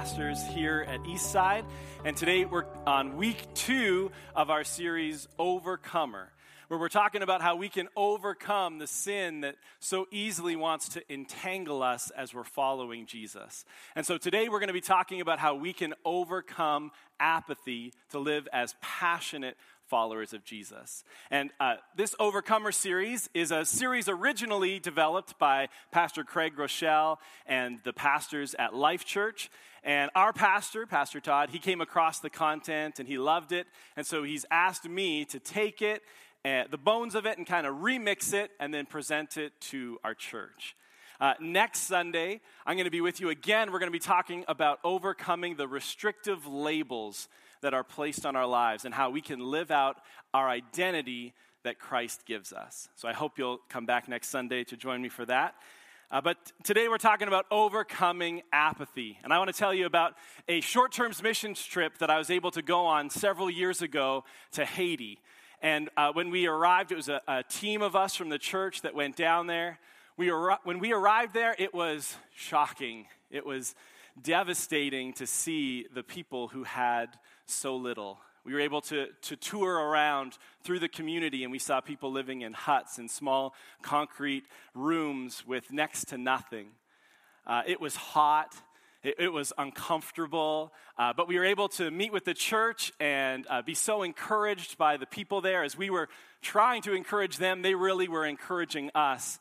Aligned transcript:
pastors 0.00 0.42
here 0.54 0.86
at 0.88 0.98
Eastside. 1.02 1.62
And 2.06 2.16
today 2.16 2.46
we're 2.46 2.64
on 2.86 3.18
week 3.18 3.36
two 3.52 4.10
of 4.34 4.48
our 4.48 4.64
series, 4.64 5.28
Overcomer, 5.38 6.32
where 6.68 6.80
we're 6.80 6.88
talking 6.88 7.20
about 7.20 7.42
how 7.42 7.56
we 7.56 7.68
can 7.68 7.86
overcome 7.94 8.78
the 8.78 8.86
sin 8.86 9.42
that 9.42 9.56
so 9.78 10.06
easily 10.10 10.56
wants 10.56 10.88
to 10.88 11.02
entangle 11.12 11.82
us 11.82 12.10
as 12.16 12.32
we're 12.32 12.44
following 12.44 13.04
Jesus. 13.04 13.66
And 13.94 14.06
so 14.06 14.16
today 14.16 14.48
we're 14.48 14.58
going 14.58 14.68
to 14.68 14.72
be 14.72 14.80
talking 14.80 15.20
about 15.20 15.38
how 15.38 15.54
we 15.54 15.74
can 15.74 15.92
overcome 16.02 16.92
apathy 17.18 17.92
to 18.12 18.20
live 18.20 18.48
as 18.54 18.74
passionate 18.80 19.58
followers 19.90 20.32
of 20.32 20.44
Jesus. 20.44 21.02
And 21.32 21.50
uh, 21.58 21.74
this 21.96 22.14
Overcomer 22.20 22.70
series 22.70 23.28
is 23.34 23.50
a 23.50 23.64
series 23.64 24.08
originally 24.08 24.78
developed 24.78 25.36
by 25.36 25.68
Pastor 25.90 26.22
Craig 26.22 26.52
Groeschel 26.56 27.16
and 27.44 27.80
the 27.82 27.92
pastors 27.92 28.54
at 28.54 28.72
Life 28.72 29.04
Church. 29.04 29.50
And 29.82 30.08
our 30.14 30.32
pastor, 30.32 30.86
Pastor 30.86 31.18
Todd, 31.18 31.50
he 31.50 31.58
came 31.58 31.80
across 31.80 32.20
the 32.20 32.30
content 32.30 33.00
and 33.00 33.08
he 33.08 33.18
loved 33.18 33.50
it. 33.50 33.66
And 33.96 34.06
so 34.06 34.22
he's 34.22 34.46
asked 34.48 34.88
me 34.88 35.24
to 35.24 35.40
take 35.40 35.82
it, 35.82 36.02
uh, 36.44 36.64
the 36.70 36.78
bones 36.78 37.16
of 37.16 37.26
it, 37.26 37.36
and 37.36 37.44
kind 37.44 37.66
of 37.66 37.76
remix 37.78 38.32
it 38.32 38.52
and 38.60 38.72
then 38.72 38.86
present 38.86 39.36
it 39.36 39.52
to 39.72 39.98
our 40.04 40.14
church. 40.14 40.76
Uh, 41.20 41.34
next 41.38 41.80
Sunday, 41.80 42.40
I'm 42.64 42.76
going 42.76 42.86
to 42.86 42.90
be 42.90 43.02
with 43.02 43.20
you 43.20 43.28
again. 43.28 43.70
We're 43.72 43.78
going 43.78 43.88
to 43.88 43.92
be 43.92 43.98
talking 43.98 44.42
about 44.48 44.78
overcoming 44.82 45.54
the 45.54 45.68
restrictive 45.68 46.46
labels 46.46 47.28
that 47.60 47.74
are 47.74 47.84
placed 47.84 48.24
on 48.24 48.36
our 48.36 48.46
lives 48.46 48.86
and 48.86 48.94
how 48.94 49.10
we 49.10 49.20
can 49.20 49.38
live 49.38 49.70
out 49.70 49.98
our 50.32 50.48
identity 50.48 51.34
that 51.62 51.78
Christ 51.78 52.24
gives 52.24 52.54
us. 52.54 52.88
So 52.96 53.06
I 53.06 53.12
hope 53.12 53.38
you'll 53.38 53.58
come 53.68 53.84
back 53.84 54.08
next 54.08 54.28
Sunday 54.30 54.64
to 54.64 54.78
join 54.78 55.02
me 55.02 55.10
for 55.10 55.26
that. 55.26 55.56
Uh, 56.10 56.22
but 56.22 56.38
today 56.64 56.88
we're 56.88 56.96
talking 56.96 57.28
about 57.28 57.44
overcoming 57.50 58.40
apathy. 58.50 59.18
And 59.22 59.30
I 59.30 59.38
want 59.38 59.52
to 59.52 59.56
tell 59.56 59.74
you 59.74 59.84
about 59.84 60.14
a 60.48 60.62
short 60.62 60.90
term 60.90 61.12
missions 61.22 61.62
trip 61.62 61.98
that 61.98 62.08
I 62.08 62.16
was 62.16 62.30
able 62.30 62.50
to 62.52 62.62
go 62.62 62.86
on 62.86 63.10
several 63.10 63.50
years 63.50 63.82
ago 63.82 64.24
to 64.52 64.64
Haiti. 64.64 65.18
And 65.60 65.90
uh, 65.98 66.12
when 66.14 66.30
we 66.30 66.46
arrived, 66.46 66.92
it 66.92 66.96
was 66.96 67.10
a, 67.10 67.20
a, 67.28 67.42
team 67.42 67.82
of 67.82 67.94
us 67.94 68.16
from 68.16 68.30
the 68.30 68.38
church 68.38 68.80
that 68.80 68.94
went 68.94 69.16
down 69.16 69.46
there. 69.46 69.78
We 70.20 70.28
ar- 70.28 70.58
when 70.64 70.80
we 70.80 70.92
arrived 70.92 71.32
there, 71.32 71.56
it 71.58 71.72
was 71.72 72.14
shocking. 72.36 73.06
It 73.30 73.46
was 73.46 73.74
devastating 74.20 75.14
to 75.14 75.26
see 75.26 75.86
the 75.94 76.02
people 76.02 76.48
who 76.48 76.62
had 76.62 77.06
so 77.46 77.74
little. 77.76 78.18
We 78.44 78.52
were 78.52 78.60
able 78.60 78.82
to, 78.82 79.06
to 79.22 79.36
tour 79.36 79.72
around 79.72 80.36
through 80.62 80.80
the 80.80 80.90
community, 80.90 81.42
and 81.42 81.50
we 81.50 81.58
saw 81.58 81.80
people 81.80 82.12
living 82.12 82.42
in 82.42 82.52
huts 82.52 82.98
in 82.98 83.08
small 83.08 83.54
concrete 83.80 84.44
rooms 84.74 85.46
with 85.46 85.72
next 85.72 86.08
to 86.08 86.18
nothing. 86.18 86.66
Uh, 87.46 87.62
it 87.66 87.80
was 87.80 87.96
hot. 87.96 88.54
It, 89.02 89.14
it 89.18 89.32
was 89.32 89.54
uncomfortable, 89.56 90.74
uh, 90.98 91.14
but 91.14 91.28
we 91.28 91.38
were 91.38 91.46
able 91.46 91.70
to 91.70 91.90
meet 91.90 92.12
with 92.12 92.26
the 92.26 92.34
church 92.34 92.92
and 93.00 93.46
uh, 93.48 93.62
be 93.62 93.72
so 93.72 94.02
encouraged 94.02 94.76
by 94.76 94.98
the 94.98 95.06
people 95.06 95.40
there. 95.40 95.64
As 95.64 95.78
we 95.78 95.88
were 95.88 96.10
trying 96.42 96.82
to 96.82 96.92
encourage 96.92 97.38
them, 97.38 97.62
they 97.62 97.74
really 97.74 98.06
were 98.06 98.26
encouraging 98.26 98.90
us. 98.94 99.40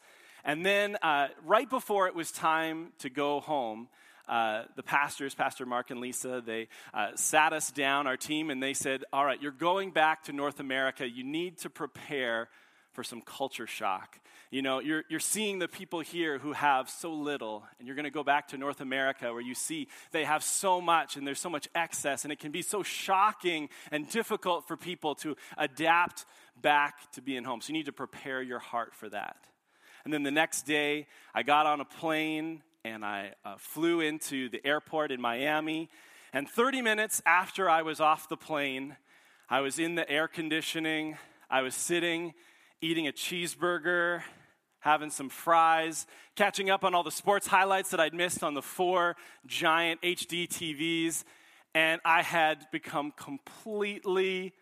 And 0.49 0.65
then, 0.65 0.97
uh, 1.03 1.27
right 1.45 1.69
before 1.69 2.07
it 2.07 2.15
was 2.15 2.31
time 2.31 2.87
to 3.01 3.11
go 3.11 3.39
home, 3.39 3.87
uh, 4.27 4.63
the 4.75 4.81
pastors, 4.81 5.35
Pastor 5.35 5.63
Mark 5.63 5.91
and 5.91 6.01
Lisa, 6.01 6.41
they 6.43 6.69
uh, 6.91 7.09
sat 7.13 7.53
us 7.53 7.69
down, 7.69 8.07
our 8.07 8.17
team, 8.17 8.49
and 8.49 8.61
they 8.61 8.73
said, 8.73 9.03
All 9.13 9.23
right, 9.23 9.39
you're 9.39 9.51
going 9.51 9.91
back 9.91 10.23
to 10.23 10.33
North 10.33 10.59
America. 10.59 11.07
You 11.07 11.23
need 11.23 11.59
to 11.59 11.69
prepare 11.69 12.49
for 12.93 13.03
some 13.03 13.21
culture 13.21 13.67
shock. 13.67 14.19
You 14.49 14.63
know, 14.63 14.79
you're, 14.79 15.03
you're 15.07 15.19
seeing 15.19 15.59
the 15.59 15.67
people 15.67 15.99
here 15.99 16.39
who 16.39 16.53
have 16.53 16.89
so 16.89 17.13
little, 17.13 17.63
and 17.77 17.87
you're 17.87 17.95
going 17.95 18.05
to 18.05 18.09
go 18.09 18.23
back 18.23 18.47
to 18.47 18.57
North 18.57 18.81
America 18.81 19.31
where 19.31 19.43
you 19.43 19.53
see 19.53 19.87
they 20.13 20.25
have 20.25 20.43
so 20.43 20.81
much 20.81 21.15
and 21.15 21.27
there's 21.27 21.39
so 21.39 21.51
much 21.51 21.67
excess, 21.75 22.23
and 22.23 22.33
it 22.33 22.39
can 22.39 22.49
be 22.49 22.63
so 22.63 22.81
shocking 22.81 23.69
and 23.91 24.09
difficult 24.09 24.67
for 24.67 24.75
people 24.75 25.13
to 25.13 25.35
adapt 25.59 26.25
back 26.59 27.11
to 27.11 27.21
being 27.21 27.43
home. 27.43 27.61
So 27.61 27.67
you 27.67 27.73
need 27.73 27.85
to 27.85 27.91
prepare 27.93 28.41
your 28.41 28.57
heart 28.57 28.95
for 28.95 29.09
that. 29.09 29.35
And 30.09 30.13
then 30.15 30.23
the 30.23 30.31
next 30.31 30.63
day, 30.63 31.05
I 31.35 31.43
got 31.43 31.67
on 31.67 31.81
a 31.81 31.85
plane 31.85 32.63
and 32.83 33.05
I 33.05 33.33
uh, 33.45 33.57
flew 33.59 34.01
into 34.01 34.49
the 34.49 34.59
airport 34.65 35.11
in 35.11 35.21
Miami. 35.21 35.87
And 36.33 36.49
30 36.49 36.81
minutes 36.81 37.21
after 37.27 37.69
I 37.69 37.83
was 37.83 37.99
off 37.99 38.27
the 38.27 38.35
plane, 38.35 38.97
I 39.51 39.61
was 39.61 39.77
in 39.77 39.93
the 39.93 40.09
air 40.09 40.27
conditioning. 40.27 41.19
I 41.47 41.61
was 41.61 41.75
sitting, 41.75 42.33
eating 42.81 43.07
a 43.07 43.11
cheeseburger, 43.11 44.23
having 44.79 45.11
some 45.11 45.29
fries, 45.29 46.07
catching 46.35 46.71
up 46.71 46.83
on 46.83 46.95
all 46.95 47.03
the 47.03 47.11
sports 47.11 47.45
highlights 47.45 47.91
that 47.91 47.99
I'd 47.99 48.15
missed 48.15 48.41
on 48.41 48.55
the 48.55 48.63
four 48.63 49.15
giant 49.45 50.01
HD 50.01 50.47
TVs. 50.47 51.23
And 51.75 52.01
I 52.03 52.23
had 52.23 52.65
become 52.71 53.13
completely 53.15 54.53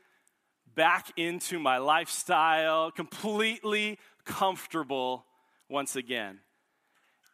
back 0.75 1.09
into 1.15 1.57
my 1.57 1.77
lifestyle, 1.77 2.91
completely 2.91 3.97
comfortable 4.25 5.23
once 5.69 5.95
again. 5.95 6.39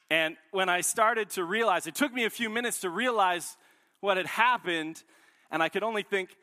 And 0.10 0.38
when 0.52 0.70
I 0.70 0.82
started 0.82 1.30
to 1.32 1.44
realize, 1.44 1.88
it 1.88 1.96
took 1.96 2.14
me 2.14 2.26
a 2.26 2.30
few 2.30 2.50
minutes 2.50 2.82
to 2.82 2.90
realize 2.90 3.58
what 4.00 4.18
had 4.18 4.28
happened, 4.28 5.02
and 5.50 5.64
I 5.64 5.70
could 5.70 5.84
only 5.84 6.04
think, 6.04 6.36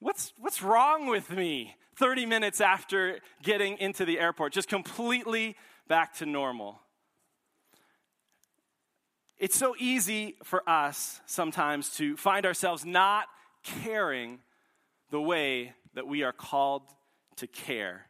what's, 0.00 0.32
what's 0.38 0.62
wrong 0.62 1.06
with 1.06 1.30
me? 1.30 1.74
30 1.96 2.26
minutes 2.26 2.60
after 2.60 3.20
getting 3.42 3.78
into 3.78 4.04
the 4.04 4.18
airport, 4.18 4.52
just 4.52 4.68
completely 4.68 5.56
back 5.86 6.14
to 6.14 6.26
normal. 6.26 6.80
It's 9.38 9.56
so 9.56 9.74
easy 9.78 10.36
for 10.42 10.68
us 10.68 11.20
sometimes 11.26 11.90
to 11.96 12.16
find 12.16 12.46
ourselves 12.46 12.84
not 12.84 13.26
caring 13.62 14.38
the 15.10 15.20
way 15.20 15.72
that 15.94 16.06
we 16.06 16.22
are 16.22 16.32
called 16.32 16.82
to 17.36 17.46
care. 17.46 18.06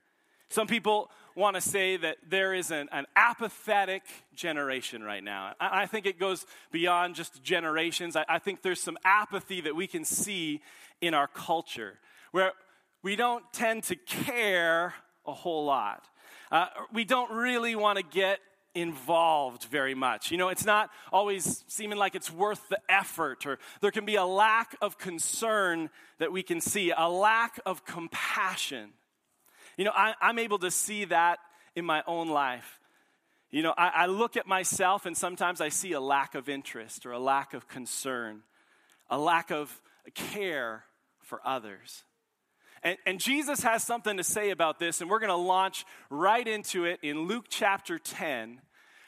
Some 0.54 0.69
people 0.69 1.10
want 1.34 1.56
to 1.56 1.60
say 1.60 1.97
that 1.97 2.16
there 2.28 2.54
is 2.54 2.70
an, 2.70 2.88
an 2.92 3.06
apathetic 3.16 4.04
generation 4.37 5.03
right 5.03 5.25
now. 5.25 5.53
I, 5.59 5.82
I, 5.82 5.87
think 5.87 6.06
it 6.06 6.16
goes 6.16 6.47
beyond 6.70 7.16
just 7.16 7.42
generations. 7.42 8.15
I, 8.15 8.25
I 8.28 8.38
think 8.38 8.62
there's 8.62 8.81
some 8.81 8.97
apathy 9.04 9.62
that 9.62 9.75
we 9.75 9.88
can 9.88 10.04
see 10.04 10.62
in 11.00 11.12
our 11.12 11.26
culture 11.26 11.98
where 12.31 12.53
we 13.03 13.16
don't 13.16 13.42
tend 13.53 13.82
to 13.84 13.97
care 13.97 14.94
a 15.26 15.32
whole 15.32 15.65
lot. 15.65 16.04
Uh, 16.53 16.66
we 16.92 17.04
don't 17.04 17.32
really 17.32 17.75
want 17.75 17.98
to 17.98 18.04
get 18.04 18.38
involved 18.76 19.65
very 19.65 19.97
much. 19.97 20.31
You 20.31 20.38
know, 20.38 20.50
it's 20.50 20.65
not 20.65 20.91
always 21.10 21.65
seeming 21.66 21.98
like 21.98 22.15
it's 22.15 22.31
worth 22.31 22.69
the 22.69 22.78
effort, 22.88 23.44
or 23.44 23.59
there 23.81 23.91
can 23.91 24.04
be 24.04 24.15
a 24.15 24.25
lack 24.25 24.76
of 24.81 24.98
concern 24.98 25.91
that 26.21 26.31
we 26.31 26.44
can 26.44 26.60
see, 26.60 26.92
a 26.97 27.09
lack 27.09 27.59
of 27.66 27.84
compassion. 27.84 28.92
You 29.77 29.85
know, 29.85 29.93
I, 29.95 30.15
am 30.21 30.39
able 30.39 30.59
to 30.59 30.71
see 30.71 31.07
that 31.07 31.39
in 31.75 31.85
my 31.85 32.03
own 32.07 32.29
life. 32.29 32.81
You 33.51 33.62
know, 33.62 33.75
I, 33.77 33.89
I 33.89 34.07
look 34.07 34.37
at 34.37 34.47
myself 34.47 35.07
and 35.07 35.17
sometimes 35.17 35.61
I 35.61 35.69
see 35.69 35.93
a 35.93 36.01
lack 36.01 36.35
of 36.35 36.49
interest 36.49 37.07
or 37.07 37.12
a 37.12 37.19
lack 37.19 37.55
of 37.55 37.69
concern, 37.69 38.43
a 39.09 39.19
lack 39.19 39.51
of 39.51 39.81
care 40.15 40.84
for 41.23 41.41
others. 41.45 42.05
And, 42.83 42.99
and, 43.07 43.19
Jesus 43.19 43.63
has 43.63 43.83
something 43.83 44.19
to 44.19 44.25
say 44.25 44.51
about 44.51 44.79
this, 44.79 45.01
and 45.01 45.09
we're 45.09 45.19
going 45.19 45.31
to 45.31 45.37
launch 45.37 45.87
right 46.11 46.47
into 46.47 46.84
it 46.84 46.99
in 47.03 47.27
Luke 47.27 47.47
chapter 47.49 47.99
10, 47.99 48.60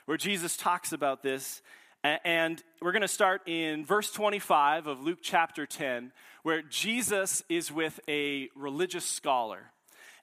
where 0.06 0.16
Jesus 0.16 0.56
talks 0.56 0.92
about 0.92 1.22
this. 1.22 1.60
And 2.02 2.62
we're 2.80 2.92
going 2.92 3.02
to 3.02 3.08
start 3.08 3.42
in 3.46 3.84
verse 3.84 4.12
25 4.12 4.86
of 4.86 5.00
Luke 5.00 5.18
chapter 5.20 5.66
10, 5.66 6.12
where 6.44 6.62
Jesus 6.62 7.42
is 7.48 7.72
with 7.72 7.98
a 8.08 8.48
religious 8.54 9.04
scholar. 9.04 9.72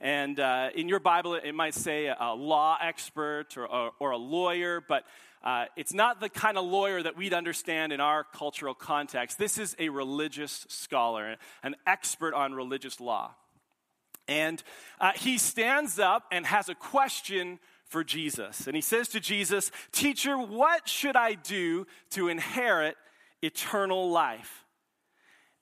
And 0.01 0.39
uh, 0.39 0.69
in 0.75 0.89
your 0.89 0.99
Bible, 0.99 1.35
it 1.35 1.53
might 1.53 1.73
say 1.73 2.07
a 2.07 2.33
law 2.33 2.77
expert 2.81 3.57
or, 3.57 3.67
or, 3.67 3.91
or 3.99 4.11
a 4.11 4.17
lawyer, 4.17 4.83
but 4.87 5.05
uh, 5.43 5.65
it's 5.75 5.93
not 5.93 6.21
the 6.21 6.29
kind 6.29 6.57
of 6.57 6.65
lawyer 6.65 7.03
that 7.03 7.17
we'd 7.17 7.33
understand 7.33 7.91
in 7.91 7.99
our 7.99 8.23
cultural 8.23 8.73
context. 8.73 9.37
This 9.37 9.57
is 9.57 9.75
a 9.77 9.89
religious 9.89 10.65
scholar, 10.69 11.35
an 11.63 11.75
expert 11.85 12.33
on 12.33 12.53
religious 12.53 12.99
law. 12.99 13.35
And 14.27 14.63
uh, 15.01 15.11
he 15.15 15.37
stands 15.37 15.99
up 15.99 16.23
and 16.31 16.45
has 16.45 16.69
a 16.69 16.75
question 16.75 17.59
for 17.87 18.03
Jesus. 18.03 18.67
And 18.67 18.75
he 18.75 18.81
says 18.81 19.09
to 19.09 19.19
Jesus, 19.19 19.69
Teacher, 19.91 20.37
what 20.37 20.87
should 20.87 21.17
I 21.17 21.33
do 21.33 21.85
to 22.11 22.29
inherit 22.29 22.95
eternal 23.41 24.09
life? 24.09 24.62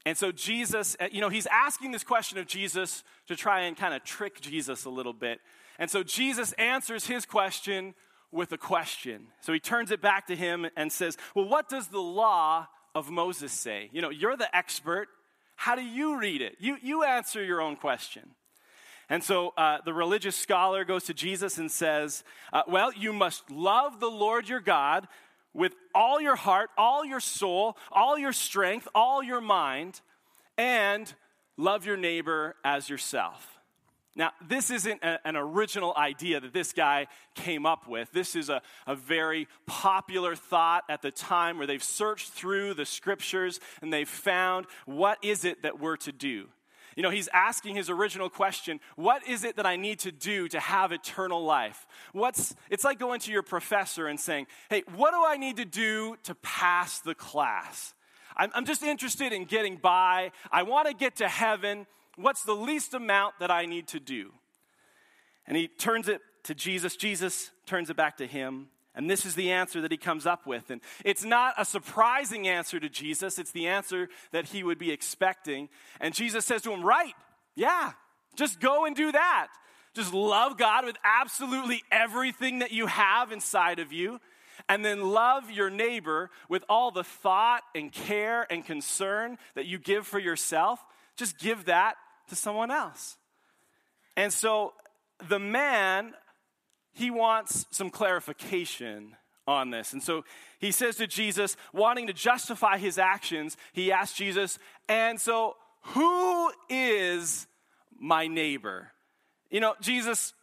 And 0.06 0.18
so 0.18 0.32
Jesus, 0.32 0.96
uh, 1.00 1.08
you 1.12 1.22
know, 1.22 1.30
he's 1.30 1.48
asking 1.48 1.92
this 1.92 2.04
question 2.04 2.38
of 2.38 2.48
Jesus 2.48 3.04
to 3.28 3.36
try 3.36 3.62
and 3.62 3.78
kind 3.78 3.94
of 3.94 4.04
trick 4.04 4.42
Jesus 4.42 4.86
a 4.86 4.90
little 4.90 5.14
bit. 5.14 5.40
And 5.78 5.90
so 5.90 6.04
Jesus 6.04 6.54
answers 6.54 7.06
his 7.06 7.26
question 7.26 7.94
with 8.32 8.52
a 8.52 8.58
question. 8.58 9.28
So 9.42 9.54
he 9.54 9.60
turns 9.60 9.92
it 9.92 10.02
back 10.02 10.28
to 10.28 10.36
him 10.36 10.68
and 10.76 10.92
says, 10.92 11.18
Well, 11.36 11.48
what 11.48 11.70
does 11.70 11.88
the 11.88 12.00
law 12.00 12.68
of 12.96 13.10
Moses 13.10 13.52
say? 13.52 13.90
You 13.92 14.02
know, 14.02 14.10
you're 14.10 14.38
the 14.38 14.54
expert. 14.56 15.08
How 15.56 15.76
do 15.76 15.84
you 15.84 16.18
read 16.18 16.42
it? 16.42 16.56
You, 16.60 16.78
you 16.82 17.04
answer 17.04 17.44
your 17.44 17.62
own 17.62 17.76
question. 17.76 18.24
And 19.10 19.24
so 19.24 19.54
uh, 19.58 19.80
the 19.84 19.94
religious 19.94 20.36
scholar 20.36 20.86
goes 20.86 21.04
to 21.04 21.14
Jesus 21.14 21.58
and 21.58 21.70
says, 21.70 22.24
uh, 22.54 22.64
Well, 22.68 22.92
you 22.94 23.14
must 23.14 23.52
love 23.52 24.00
the 24.00 24.10
Lord 24.10 24.50
your 24.50 24.62
God 24.62 25.08
with 25.54 25.74
all 25.94 26.22
your 26.22 26.36
heart, 26.36 26.70
all 26.78 27.04
your 27.06 27.20
soul, 27.20 27.78
all 27.92 28.18
your 28.18 28.34
strength, 28.34 28.88
all 28.96 29.24
your 29.24 29.42
mind, 29.42 30.02
and 30.58 31.14
love 31.58 31.86
your 31.86 31.98
neighbor 31.98 32.56
as 32.64 32.90
yourself. 32.90 33.60
Now, 34.16 34.32
this 34.46 34.72
isn't 34.72 35.04
a, 35.04 35.26
an 35.26 35.38
original 35.38 35.94
idea 35.96 36.42
that 36.42 36.54
this 36.54 36.74
guy 36.74 37.08
came 37.34 37.66
up 37.66 37.88
with. 37.88 38.12
This 38.12 38.36
is 38.36 38.50
a, 38.50 38.62
a 38.86 38.96
very 38.96 39.48
popular 39.66 40.36
thought 40.36 40.84
at 40.90 41.02
the 41.02 41.12
time 41.12 41.58
where 41.58 41.68
they've 41.68 41.84
searched 41.84 42.32
through 42.32 42.74
the 42.74 42.86
scriptures 42.86 43.62
and 43.82 43.92
they've 43.92 44.10
found 44.10 44.66
what 44.86 45.18
is 45.22 45.46
it 45.46 45.64
that 45.64 45.80
we're 45.80 45.96
to 45.98 46.12
do. 46.12 46.48
You 46.96 47.04
know, 47.04 47.10
he's 47.10 47.30
asking 47.34 47.76
his 47.76 47.90
original 47.90 48.30
question, 48.30 48.80
what 48.96 49.26
is 49.28 49.44
it 49.44 49.56
that 49.56 49.66
I 49.66 49.76
need 49.76 50.00
to 50.00 50.12
do 50.12 50.48
to 50.50 50.60
have 50.60 50.92
eternal 50.92 51.44
life? 51.44 51.88
What's 52.12 52.56
it's 52.70 52.84
like 52.84 53.00
going 53.00 53.20
to 53.22 53.32
your 53.32 53.44
professor 53.44 54.08
and 54.08 54.20
saying, 54.20 54.48
"Hey, 54.70 54.84
what 54.96 55.12
do 55.12 55.24
I 55.26 55.38
need 55.38 55.58
to 55.58 55.66
do 55.66 56.18
to 56.24 56.36
pass 56.36 57.00
the 57.00 57.16
class?" 57.16 57.94
I'm, 58.36 58.52
I'm 58.54 58.66
just 58.66 58.84
interested 58.84 59.34
in 59.34 59.46
getting 59.46 59.78
by. 59.78 60.32
I 60.52 60.64
want 60.64 60.88
to 60.88 60.94
get 60.94 61.18
to 61.18 61.28
heaven. 61.28 61.86
What's 62.16 62.44
the 62.44 62.56
least 62.56 62.94
amount 62.94 63.36
that 63.40 63.52
I 63.52 63.66
need 63.66 63.88
to 63.90 64.00
do? 64.00 64.32
And 65.48 65.58
he 65.58 65.68
turns 65.68 66.08
it 66.08 66.22
to 66.44 66.56
Jesus. 66.56 66.96
Jesus 66.96 67.52
turns 67.66 67.90
it 67.90 67.98
back 67.98 68.18
to 68.18 68.28
him. 68.28 68.68
And 68.94 69.10
this 69.10 69.26
is 69.26 69.36
the 69.36 69.52
answer 69.52 69.82
that 69.82 69.92
he 69.92 69.98
comes 69.98 70.26
up 70.26 70.46
with. 70.46 70.70
And 70.70 70.82
it's 71.06 71.24
not 71.24 71.54
a 71.58 71.64
surprising 71.64 72.48
answer 72.48 72.80
to 72.80 72.90
Jesus, 72.90 73.40
it's 73.40 73.52
the 73.52 73.68
answer 73.68 74.10
that 74.32 74.46
he 74.48 74.64
would 74.64 74.78
be 74.78 74.92
expecting. 74.92 75.70
And 76.00 76.14
Jesus 76.14 76.46
says 76.46 76.62
to 76.64 76.72
him, 76.72 76.84
Right, 76.84 77.14
yeah, 77.56 77.94
just 78.36 78.60
go 78.60 78.86
and 78.86 78.96
do 78.96 79.12
that. 79.12 79.48
Just 79.94 80.14
love 80.14 80.58
God 80.58 80.86
with 80.86 80.96
absolutely 81.04 81.84
everything 81.92 82.60
that 82.60 82.72
you 82.72 82.88
have 82.88 83.32
inside 83.32 83.80
of 83.80 83.92
you. 83.92 84.20
And 84.70 84.86
then 84.86 85.10
love 85.10 85.50
your 85.50 85.70
neighbor 85.70 86.30
with 86.48 86.64
all 86.70 86.92
the 86.92 87.04
thought 87.04 87.64
and 87.76 87.92
care 87.92 88.46
and 88.50 88.66
concern 88.66 89.38
that 89.56 89.66
you 89.66 89.80
give 89.80 90.08
for 90.08 90.20
yourself. 90.20 90.80
Just 91.16 91.38
give 91.40 91.66
that 91.66 91.96
to 92.30 92.36
someone 92.36 92.72
else. 92.72 93.18
And 94.16 94.32
so 94.32 94.74
the 95.28 95.40
man, 95.40 96.14
he 96.94 97.12
wants 97.12 97.66
some 97.72 97.90
clarification 97.90 99.16
on 99.48 99.70
this. 99.70 99.94
And 99.94 100.04
so 100.04 100.24
he 100.60 100.72
says 100.72 100.96
to 100.98 101.08
Jesus, 101.08 101.58
wanting 101.74 102.08
to 102.08 102.14
justify 102.14 102.78
his 102.78 102.98
actions, 102.98 103.58
he 103.74 103.92
asks 103.92 104.18
Jesus, 104.18 104.60
and 104.88 105.20
so 105.20 105.56
who 105.82 106.52
is 106.70 107.48
my 108.00 108.28
neighbor? 108.28 108.92
You 109.50 109.60
know, 109.60 109.76
Jesus, 109.82 110.34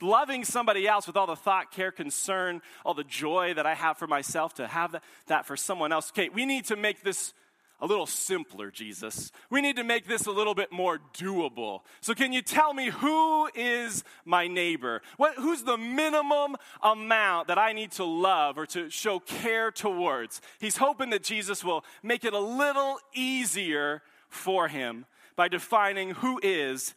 loving 0.00 0.44
somebody 0.44 0.86
else 0.86 1.06
with 1.06 1.16
all 1.16 1.26
the 1.26 1.36
thought, 1.36 1.72
care, 1.72 1.92
concern, 1.92 2.62
all 2.84 2.94
the 2.94 3.04
joy 3.04 3.54
that 3.54 3.66
I 3.66 3.74
have 3.74 3.98
for 3.98 4.06
myself, 4.06 4.54
to 4.54 4.66
have 4.66 4.96
that 5.26 5.46
for 5.46 5.56
someone 5.56 5.92
else. 5.92 6.10
Okay, 6.10 6.28
we 6.28 6.46
need 6.46 6.66
to 6.66 6.76
make 6.76 7.02
this 7.02 7.34
a 7.82 7.86
little 7.86 8.06
simpler, 8.06 8.70
Jesus. 8.70 9.32
We 9.50 9.60
need 9.60 9.74
to 9.74 9.82
make 9.82 10.06
this 10.06 10.26
a 10.26 10.30
little 10.30 10.54
bit 10.54 10.70
more 10.70 11.00
doable. 11.12 11.80
So, 12.00 12.14
can 12.14 12.32
you 12.32 12.40
tell 12.40 12.72
me 12.72 12.90
who 12.90 13.50
is 13.56 14.04
my 14.24 14.46
neighbor? 14.46 15.02
What, 15.16 15.34
who's 15.34 15.64
the 15.64 15.76
minimum 15.76 16.56
amount 16.80 17.48
that 17.48 17.58
I 17.58 17.72
need 17.72 17.90
to 17.92 18.04
love 18.04 18.56
or 18.56 18.66
to 18.66 18.88
show 18.88 19.18
care 19.18 19.72
towards? 19.72 20.40
He's 20.60 20.76
hoping 20.76 21.10
that 21.10 21.24
Jesus 21.24 21.64
will 21.64 21.84
make 22.04 22.24
it 22.24 22.32
a 22.32 22.38
little 22.38 23.00
easier 23.14 24.02
for 24.28 24.68
him 24.68 25.04
by 25.34 25.48
defining 25.48 26.12
who 26.12 26.38
is 26.40 26.94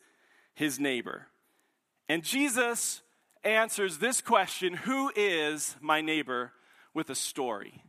his 0.53 0.79
neighbor. 0.79 1.25
And 2.07 2.23
Jesus 2.23 3.01
answers 3.43 3.97
this 3.97 4.21
question 4.21 4.75
who 4.75 5.11
is 5.15 5.75
my 5.81 6.01
neighbor 6.01 6.51
with 6.93 7.09
a 7.09 7.15
story. 7.15 7.81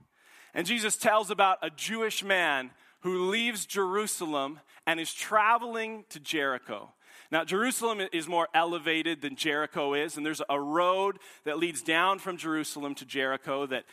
And 0.54 0.66
Jesus 0.66 0.96
tells 0.96 1.30
about 1.30 1.58
a 1.60 1.68
Jewish 1.68 2.24
man 2.24 2.70
who 3.06 3.30
leaves 3.30 3.66
Jerusalem 3.66 4.58
and 4.84 4.98
is 4.98 5.14
traveling 5.14 6.04
to 6.08 6.18
Jericho. 6.18 6.90
Now, 7.30 7.44
Jerusalem 7.44 8.00
is 8.12 8.26
more 8.26 8.48
elevated 8.52 9.22
than 9.22 9.36
Jericho 9.36 9.94
is, 9.94 10.16
and 10.16 10.26
there's 10.26 10.42
a 10.50 10.60
road 10.60 11.20
that 11.44 11.56
leads 11.56 11.82
down 11.82 12.18
from 12.18 12.36
Jerusalem 12.36 12.96
to 12.96 13.04
Jericho 13.04 13.64
that 13.66 13.84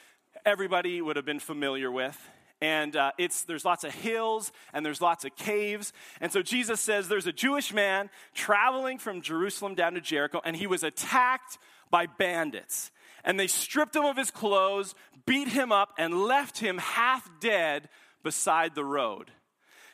everybody 0.47 0.99
would 0.99 1.15
have 1.15 1.25
been 1.25 1.39
familiar 1.39 1.91
with. 1.91 2.19
And 2.59 2.95
uh, 2.95 3.11
it's, 3.19 3.43
there's 3.43 3.63
lots 3.63 3.83
of 3.83 3.93
hills 3.93 4.51
and 4.73 4.83
there's 4.83 4.99
lots 4.99 5.25
of 5.25 5.35
caves. 5.35 5.93
And 6.19 6.31
so 6.31 6.41
Jesus 6.41 6.81
says 6.81 7.07
there's 7.07 7.27
a 7.27 7.31
Jewish 7.31 7.71
man 7.71 8.09
traveling 8.33 8.97
from 8.97 9.21
Jerusalem 9.21 9.75
down 9.75 9.93
to 9.93 10.01
Jericho, 10.01 10.41
and 10.43 10.55
he 10.55 10.65
was 10.65 10.81
attacked 10.81 11.59
by 11.91 12.07
bandits. 12.07 12.89
And 13.23 13.39
they 13.39 13.45
stripped 13.45 13.95
him 13.95 14.05
of 14.05 14.17
his 14.17 14.31
clothes, 14.31 14.95
beat 15.27 15.49
him 15.49 15.71
up, 15.71 15.93
and 15.99 16.23
left 16.23 16.57
him 16.57 16.79
half 16.79 17.29
dead 17.39 17.89
beside 18.23 18.75
the 18.75 18.85
road. 18.85 19.31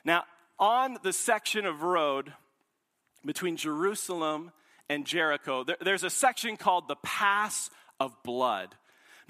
Now, 0.06 0.24
on 0.60 0.98
the 1.04 1.14
section 1.14 1.66
of 1.66 1.84
road 1.84 2.34
between 3.26 3.58
Jerusalem 3.58 4.52
and 4.90 5.06
Jericho, 5.06 5.64
there, 5.64 5.78
there's 5.82 6.04
a 6.04 6.10
section 6.10 6.58
called 6.58 6.88
the 6.88 6.98
Pass 6.98 7.70
of 8.00 8.16
Blood 8.24 8.76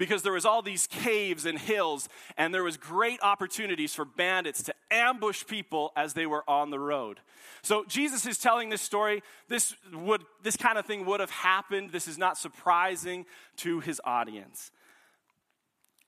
because 0.00 0.22
there 0.22 0.32
was 0.32 0.46
all 0.46 0.62
these 0.62 0.86
caves 0.86 1.44
and 1.44 1.58
hills 1.58 2.08
and 2.38 2.54
there 2.54 2.64
was 2.64 2.78
great 2.78 3.20
opportunities 3.22 3.94
for 3.94 4.06
bandits 4.06 4.62
to 4.62 4.74
ambush 4.90 5.46
people 5.46 5.92
as 5.94 6.14
they 6.14 6.24
were 6.24 6.42
on 6.48 6.70
the 6.70 6.78
road. 6.78 7.20
So 7.62 7.84
jesus 7.86 8.24
is 8.26 8.38
telling 8.38 8.70
this 8.70 8.80
story. 8.80 9.22
This 9.48 9.76
would 9.92 10.22
this 10.42 10.56
kind 10.56 10.78
of 10.78 10.86
thing 10.86 11.04
would 11.04 11.20
have 11.20 11.30
happened. 11.30 11.90
This 11.90 12.08
is 12.08 12.16
not 12.16 12.38
surprising 12.38 13.26
to 13.58 13.80
his 13.80 14.00
audience. 14.02 14.70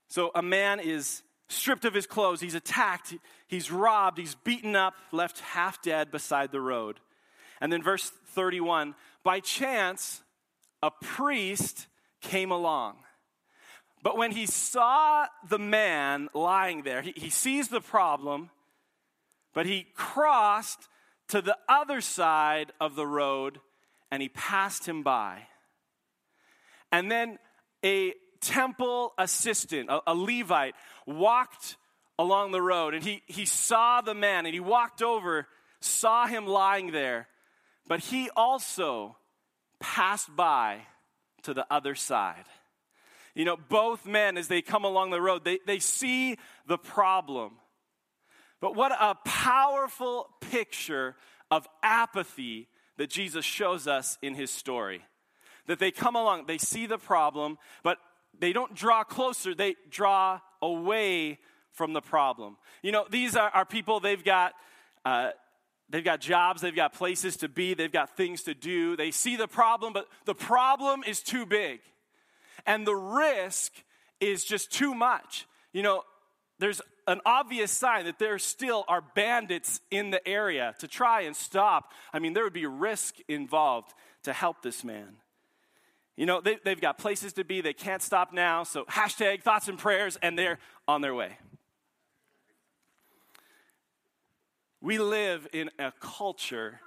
So 0.09 0.31
a 0.35 0.43
man 0.43 0.81
is 0.81 1.23
stripped 1.53 1.85
of 1.85 1.95
his 1.95 2.07
clothes. 2.07 2.41
He's 2.41 2.55
attacked, 2.55 3.15
he's 3.47 3.71
robbed, 3.71 4.19
he's 4.19 4.35
beaten 4.35 4.77
up, 4.77 4.95
left 5.11 5.41
half 5.41 5.83
dead 5.83 6.11
beside 6.11 6.53
the 6.53 6.61
road. 6.61 7.01
And 7.61 7.73
then, 7.73 7.83
verse 7.83 8.11
31 8.29 8.95
by 9.25 9.41
chance, 9.41 10.23
a 10.83 10.91
priest 10.91 11.87
came 12.21 12.51
along. 12.51 12.97
But 14.03 14.17
when 14.17 14.33
he 14.33 14.47
saw 14.47 15.27
the 15.49 15.59
man 15.59 16.29
lying 16.35 16.83
there, 16.83 17.03
he, 17.03 17.13
he 17.17 17.31
sees 17.31 17.69
the 17.69 17.81
problem, 17.81 18.51
but 19.55 19.65
he 19.65 19.87
crossed 19.95 20.89
to 21.29 21.41
the 21.41 21.57
other 21.69 22.01
side 22.01 22.73
of 22.81 22.97
the 22.97 23.07
road 23.07 23.61
and 24.11 24.21
he 24.21 24.29
passed 24.29 24.87
him 24.87 25.03
by. 25.03 25.47
And 26.91 27.11
then 27.11 27.39
a 27.85 28.13
temple 28.41 29.15
assistant, 29.17 29.89
a, 29.89 30.01
a 30.09 30.15
Levite, 30.15 30.75
walked 31.07 31.77
along 32.19 32.53
the 32.53 32.63
road 32.63 32.95
and 32.95 33.03
he, 33.03 33.23
he 33.27 33.45
saw 33.45 34.01
the 34.01 34.15
man 34.15 34.47
and 34.47 34.55
he 34.55 34.61
walked 34.61 35.03
over, 35.03 35.47
saw 35.81 36.27
him 36.27 36.47
lying 36.47 36.93
there, 36.93 37.29
but 37.89 38.01
he 38.01 38.31
also 38.37 39.17
passed 39.81 40.35
by 40.35 40.81
to 41.43 41.55
the 41.55 41.67
other 41.71 41.95
side. 41.95 42.45
You 43.35 43.45
know, 43.45 43.57
both 43.57 44.07
men, 44.07 44.37
as 44.37 44.49
they 44.49 44.63
come 44.63 44.85
along 44.85 45.11
the 45.11 45.21
road, 45.21 45.45
they, 45.45 45.59
they 45.67 45.79
see 45.79 46.37
the 46.67 46.79
problem. 46.79 47.53
But 48.61 48.77
what 48.77 48.93
a 48.93 49.17
powerful 49.25 50.29
picture 50.41 51.17
of 51.51 51.67
apathy 51.83 52.69
that 52.99 53.11
Jesus 53.11 53.45
shows 53.45 53.89
us 53.89 54.19
in 54.23 54.35
his 54.35 54.51
story. 54.51 55.03
That 55.67 55.79
they 55.79 55.91
come 55.91 56.15
along, 56.15 56.47
they 56.47 56.59
see 56.59 56.87
the 56.87 56.99
problem, 56.99 57.59
but 57.83 57.99
they 58.39 58.53
don't 58.53 58.75
draw 58.75 59.03
closer, 59.03 59.55
they 59.55 59.77
draw 59.91 60.41
away 60.63 61.39
from 61.73 61.93
the 61.93 62.01
problem. 62.01 62.57
You 62.83 62.93
know, 62.93 63.05
these 63.11 63.37
are, 63.37 63.51
are 63.51 63.65
people, 63.67 64.01
they've 64.01 64.25
got. 64.25 64.55
Uh, 65.05 65.31
they've 65.91 66.05
got 66.05 66.21
jobs, 66.21 66.63
they've 66.63 66.75
got 66.75 66.95
places 66.95 67.37
to 67.39 67.49
be, 67.49 67.75
they've 67.75 67.93
got 67.93 68.17
things 68.17 68.45
to 68.45 68.55
do. 68.55 68.97
They 68.97 69.11
see 69.11 69.37
the 69.37 69.47
problem, 69.47 69.93
but 69.93 70.09
the 70.25 70.35
problem 70.35 71.03
is 71.07 71.21
too 71.21 71.45
big. 71.45 71.81
And 72.65 72.87
the 72.87 72.95
risk 72.95 73.73
is 74.21 74.45
just 74.45 74.73
too 74.73 74.95
much. 74.95 75.47
You 75.73 75.83
know, 75.83 76.05
there's 76.59 76.81
an 77.07 77.21
obvious 77.27 77.71
sign 77.71 78.05
that 78.07 78.19
there 78.19 78.39
still 78.39 78.85
are 78.89 79.03
bandits 79.15 79.81
in 79.91 80.11
the 80.11 80.27
area 80.27 80.75
to 80.79 80.89
try 80.89 81.23
and 81.23 81.37
stop. 81.37 81.93
I 82.13 82.21
mean, 82.21 82.33
there 82.33 82.45
would 82.45 82.53
be 82.53 82.67
risk 82.67 83.17
involved 83.29 83.93
to 84.23 84.33
help 84.33 84.63
this 84.63 84.85
man. 84.85 85.17
You 86.17 86.27
know, 86.27 86.41
they, 86.41 86.59
they've 86.63 86.81
got 86.81 86.99
places 86.99 87.33
to 87.35 87.45
be, 87.45 87.61
they 87.61 87.73
can't 87.73 88.03
stop 88.03 88.33
now, 88.33 88.65
so 88.65 88.85
hashtag 88.85 89.43
thoughts 89.43 89.69
and 89.69 89.79
prayers, 89.79 90.19
and 90.23 90.39
they're 90.39 90.59
on 90.87 91.01
their 91.01 91.15
way. 91.15 91.39
We 94.81 94.99
live 94.99 95.49
in 95.53 95.71
a 95.79 95.93
culture 96.01 96.81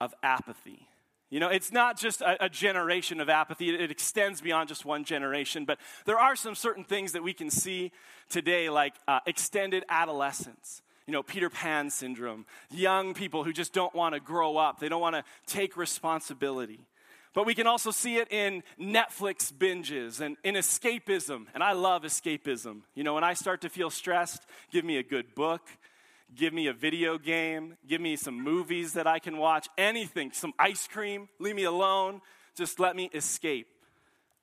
of 0.00 0.14
apathy. 0.22 0.88
You 1.30 1.40
know, 1.40 1.48
it's 1.48 1.72
not 1.72 1.98
just 1.98 2.20
a, 2.20 2.44
a, 2.44 2.48
generation 2.48 3.20
of 3.20 3.28
apathy, 3.28 3.70
it, 3.70 3.80
it 3.80 3.90
extends 3.90 4.40
beyond 4.40 4.68
just 4.68 4.84
one 4.84 5.04
generation, 5.04 5.64
but 5.64 5.78
there 6.04 6.18
are 6.18 6.36
some 6.36 6.54
certain 6.54 6.84
things 6.84 7.12
that 7.12 7.22
we 7.22 7.32
can 7.32 7.48
see 7.48 7.92
today, 8.28 8.68
like 8.68 8.94
uh, 9.08 9.20
extended 9.26 9.84
adolescence. 9.88 10.82
You 11.06 11.12
know, 11.12 11.22
Peter 11.22 11.48
Pan 11.48 11.90
syndrome, 11.90 12.44
young 12.70 13.14
people 13.14 13.44
who 13.44 13.52
just 13.52 13.72
don't 13.72 13.94
want 13.94 14.14
to 14.14 14.20
grow 14.20 14.56
up, 14.56 14.78
they 14.78 14.88
don't 14.88 15.00
want 15.00 15.16
to 15.16 15.24
take 15.46 15.76
responsibility. 15.76 16.86
But 17.34 17.46
we 17.46 17.54
can 17.54 17.66
also 17.66 17.90
see 17.90 18.16
it 18.16 18.30
in 18.30 18.62
Netflix 18.78 19.52
binges 19.52 20.20
and 20.20 20.36
in 20.44 20.54
escapism. 20.54 21.46
And 21.54 21.62
I 21.62 21.72
love 21.72 22.02
escapism. 22.02 22.82
You 22.94 23.04
know, 23.04 23.14
when 23.14 23.24
I 23.24 23.32
start 23.32 23.62
to 23.62 23.70
feel 23.70 23.88
stressed, 23.88 24.44
give 24.70 24.84
me 24.84 24.98
a 24.98 25.02
good 25.02 25.34
book, 25.34 25.62
give 26.34 26.52
me 26.52 26.66
a 26.66 26.74
video 26.74 27.16
game, 27.16 27.76
give 27.86 28.00
me 28.00 28.16
some 28.16 28.42
movies 28.42 28.92
that 28.94 29.06
I 29.06 29.18
can 29.18 29.38
watch, 29.38 29.68
anything, 29.78 30.32
some 30.32 30.52
ice 30.58 30.86
cream, 30.86 31.28
leave 31.38 31.56
me 31.56 31.64
alone, 31.64 32.20
just 32.54 32.78
let 32.78 32.96
me 32.96 33.08
escape. 33.14 33.68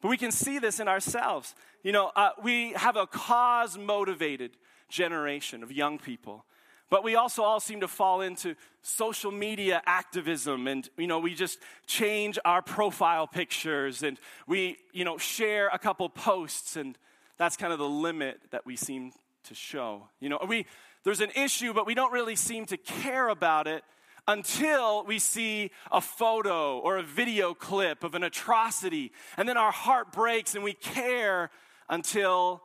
But 0.01 0.10
we 0.10 0.17
can 0.17 0.31
see 0.31 0.60
this 0.60 0.79
in 0.79 0.88
ourselves. 0.88 1.53
You 1.84 1.91
know, 1.91 2.12
uh, 2.15 2.31
we 2.41 2.72
have 2.74 2.96
a 2.96 3.05
cause 3.05 3.77
motivated 3.77 4.51
generation 4.89 5.62
of 5.62 5.72
young 5.72 6.00
people. 6.00 6.46
But 6.89 7.03
we 7.03 7.15
also 7.15 7.43
all 7.43 7.60
seem 7.60 7.81
to 7.81 7.88
fall 7.88 8.22
into 8.22 8.55
social 8.81 9.31
media 9.31 9.81
activism 9.86 10.67
and 10.67 10.89
you 10.98 11.08
know 11.08 11.19
we 11.19 11.36
just 11.36 11.60
change 11.86 12.39
our 12.46 12.62
profile 12.62 13.27
pictures 13.27 14.03
and 14.03 14.19
we 14.48 14.77
you 14.93 15.05
know 15.05 15.17
share 15.17 15.67
a 15.67 15.77
couple 15.77 16.10
posts 16.10 16.75
and 16.75 16.98
that's 17.38 17.55
kind 17.55 17.72
of 17.72 17.79
the 17.79 17.89
limit 17.89 18.39
that 18.51 18.65
we 18.65 18.75
seem 18.75 19.12
to 19.43 19.55
show. 19.55 20.10
You 20.19 20.29
know, 20.29 20.39
we 20.48 20.65
there's 21.03 21.22
an 21.22 21.31
issue 21.36 21.74
but 21.74 21.86
we 21.86 21.93
don't 21.93 22.12
really 22.12 22.36
seem 22.36 22.65
to 22.67 22.77
care 22.77 23.29
about 23.29 23.67
it 23.67 23.84
until 24.27 25.03
we 25.05 25.19
see 25.19 25.72
a 25.91 26.01
photo 26.01 26.77
or 26.79 26.98
a 26.98 27.03
video 27.03 27.53
clip 27.53 28.03
of 28.03 28.15
an 28.15 28.24
atrocity 28.24 29.12
and 29.38 29.48
then 29.48 29.58
our 29.58 29.72
heart 29.72 30.12
breaks 30.12 30.55
and 30.55 30.63
we 30.63 30.74
care 30.74 31.50
until 31.89 32.62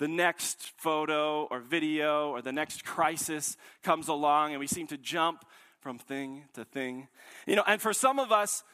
the 0.00 0.08
next 0.08 0.72
photo 0.78 1.44
or 1.50 1.60
video 1.60 2.30
or 2.30 2.40
the 2.40 2.52
next 2.52 2.86
crisis 2.86 3.58
comes 3.82 4.08
along 4.08 4.52
and 4.52 4.58
we 4.58 4.66
seem 4.66 4.86
to 4.86 4.96
jump 4.96 5.44
from 5.80 5.98
thing 5.98 6.44
to 6.54 6.64
thing. 6.64 7.06
You 7.46 7.54
know, 7.54 7.64
and 7.66 7.82
for 7.82 7.92
some 7.92 8.18
of 8.18 8.32
us, 8.32 8.64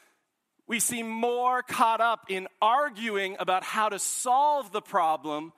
we 0.67 0.79
seem 0.79 1.09
more 1.09 1.61
caught 1.61 1.99
up 1.99 2.27
in 2.29 2.47
arguing 2.61 3.35
about 3.39 3.65
how 3.65 3.89
to 3.89 3.99
solve 3.99 4.71
the 4.71 4.81
problem 4.81 5.51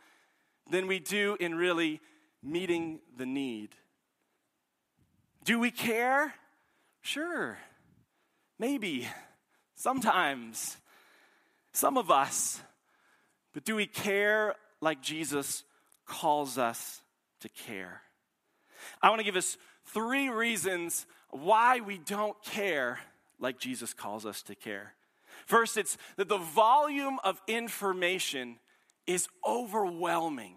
than 0.72 0.88
we 0.88 0.98
do 0.98 1.38
in 1.40 1.54
really 1.54 2.02
meeting 2.42 3.00
the 3.16 3.28
need. 3.28 3.70
Do 5.44 5.60
we 5.60 5.70
care? 5.70 6.34
Sure. 7.02 7.60
Maybe. 8.58 9.08
Sometimes. 9.76 10.78
Some 11.74 11.96
of 11.96 12.10
us. 12.10 12.60
But 13.54 13.66
do 13.66 13.76
we 13.76 13.86
care 13.86 14.56
like 14.81 15.01
Jesus 15.01 15.63
calls 16.05 16.57
us 16.57 17.01
to 17.41 17.50
care. 17.50 18.01
I 19.01 19.09
want 19.09 19.19
to 19.19 19.25
give 19.25 19.36
us 19.36 19.57
three 19.86 20.29
reasons 20.29 21.05
why 21.31 21.79
we 21.79 21.98
don't 21.98 22.41
care 22.43 23.00
like 23.39 23.59
Jesus 23.59 23.93
calls 23.93 24.25
us 24.25 24.41
to 24.43 24.55
care. 24.55 24.93
First, 25.45 25.77
it's 25.77 25.98
that 26.17 26.29
the 26.29 26.38
volume 26.38 27.19
of 27.24 27.41
information 27.48 28.57
is 29.07 29.27
overwhelming. 29.48 30.55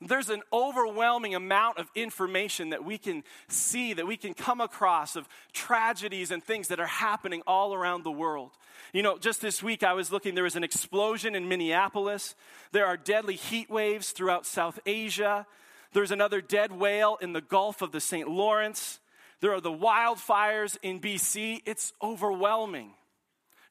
There's 0.00 0.28
an 0.28 0.42
overwhelming 0.52 1.34
amount 1.34 1.78
of 1.78 1.90
information 1.96 2.70
that 2.70 2.84
we 2.84 2.98
can 2.98 3.24
see, 3.48 3.92
that 3.94 4.06
we 4.06 4.16
can 4.16 4.32
come 4.32 4.60
across 4.60 5.16
of 5.16 5.28
tragedies 5.52 6.30
and 6.30 6.42
things 6.42 6.68
that 6.68 6.78
are 6.78 6.86
happening 6.86 7.42
all 7.48 7.74
around 7.74 8.04
the 8.04 8.12
world. 8.12 8.52
You 8.92 9.02
know, 9.02 9.18
just 9.18 9.40
this 9.40 9.60
week 9.60 9.82
I 9.82 9.94
was 9.94 10.12
looking, 10.12 10.36
there 10.36 10.44
was 10.44 10.54
an 10.54 10.62
explosion 10.62 11.34
in 11.34 11.48
Minneapolis. 11.48 12.36
There 12.70 12.86
are 12.86 12.96
deadly 12.96 13.34
heat 13.34 13.68
waves 13.70 14.12
throughout 14.12 14.46
South 14.46 14.78
Asia. 14.86 15.46
There's 15.92 16.12
another 16.12 16.40
dead 16.40 16.70
whale 16.70 17.18
in 17.20 17.32
the 17.32 17.40
Gulf 17.40 17.82
of 17.82 17.90
the 17.90 18.00
St. 18.00 18.28
Lawrence. 18.28 19.00
There 19.40 19.52
are 19.52 19.60
the 19.60 19.72
wildfires 19.72 20.76
in 20.80 21.00
BC. 21.00 21.62
It's 21.66 21.92
overwhelming. 22.00 22.92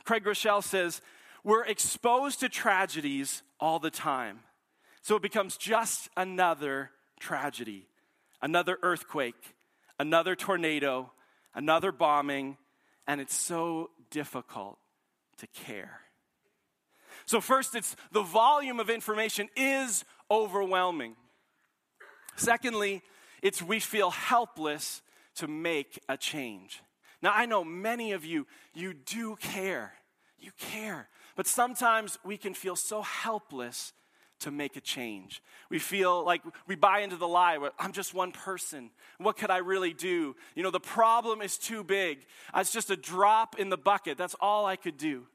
Craig 0.04 0.26
Groeschel 0.26 0.62
says, 0.62 1.02
We're 1.46 1.66
exposed 1.66 2.42
to 2.42 2.50
tragedies 2.50 3.44
all 3.62 3.80
the 3.80 3.92
time. 3.92 4.40
So 5.08 5.16
it 5.16 5.22
becomes 5.22 5.56
just 5.56 6.10
another 6.18 6.92
tragedy, 7.18 7.88
another 8.42 8.78
earthquake, 8.84 9.42
another 9.98 10.36
tornado, 10.36 11.14
another 11.56 11.94
bombing, 11.94 12.58
and 13.08 13.22
it's 13.22 13.34
so 13.34 13.92
difficult 14.12 14.78
to 15.38 15.48
care. 15.48 16.02
So, 17.26 17.40
first, 17.40 17.74
it's 17.74 17.96
the 18.12 18.22
volume 18.22 18.82
of 18.82 18.90
information 18.90 19.48
is 19.56 20.04
overwhelming. 20.30 21.16
Secondly, 22.36 23.02
it's 23.42 23.62
we 23.62 23.80
feel 23.80 24.10
helpless 24.10 25.02
to 25.36 25.48
make 25.48 26.02
a 26.10 26.18
change. 26.18 26.82
Now, 27.22 27.32
I 27.34 27.46
know 27.46 27.64
many 27.64 28.12
of 28.12 28.26
you, 28.26 28.46
you 28.74 28.94
do 28.94 29.38
care. 29.38 29.94
You 30.38 30.52
care. 30.58 31.08
But 31.38 31.48
sometimes 31.48 32.20
we 32.26 32.36
can 32.36 32.54
feel 32.54 32.76
so 32.76 33.04
helpless 33.04 33.94
to 34.40 34.52
make 34.52 34.76
a 34.76 34.82
change. 34.82 35.42
We 35.70 35.80
feel 35.80 36.24
like 36.24 36.42
we 36.68 36.76
buy 36.76 37.00
into 37.00 37.16
the 37.16 37.28
lie, 37.28 37.58
I'm 37.80 37.92
just 37.92 38.14
one 38.14 38.32
person. 38.32 38.92
What 39.18 39.38
could 39.38 39.50
I 39.50 39.58
really 39.58 39.94
do? 39.94 40.36
You 40.56 40.64
know, 40.64 40.72
the 40.72 40.80
problem 40.80 41.42
is 41.42 41.58
too 41.58 41.84
big. 41.84 42.20
Uh, 42.54 42.60
it's 42.60 42.72
just 42.72 42.90
a 42.90 42.96
drop 42.96 43.60
in 43.60 43.70
the 43.70 43.78
bucket. 43.78 44.18
That's 44.18 44.36
all 44.40 44.66
I 44.66 44.76
could 44.76 44.98
do. 44.98 45.26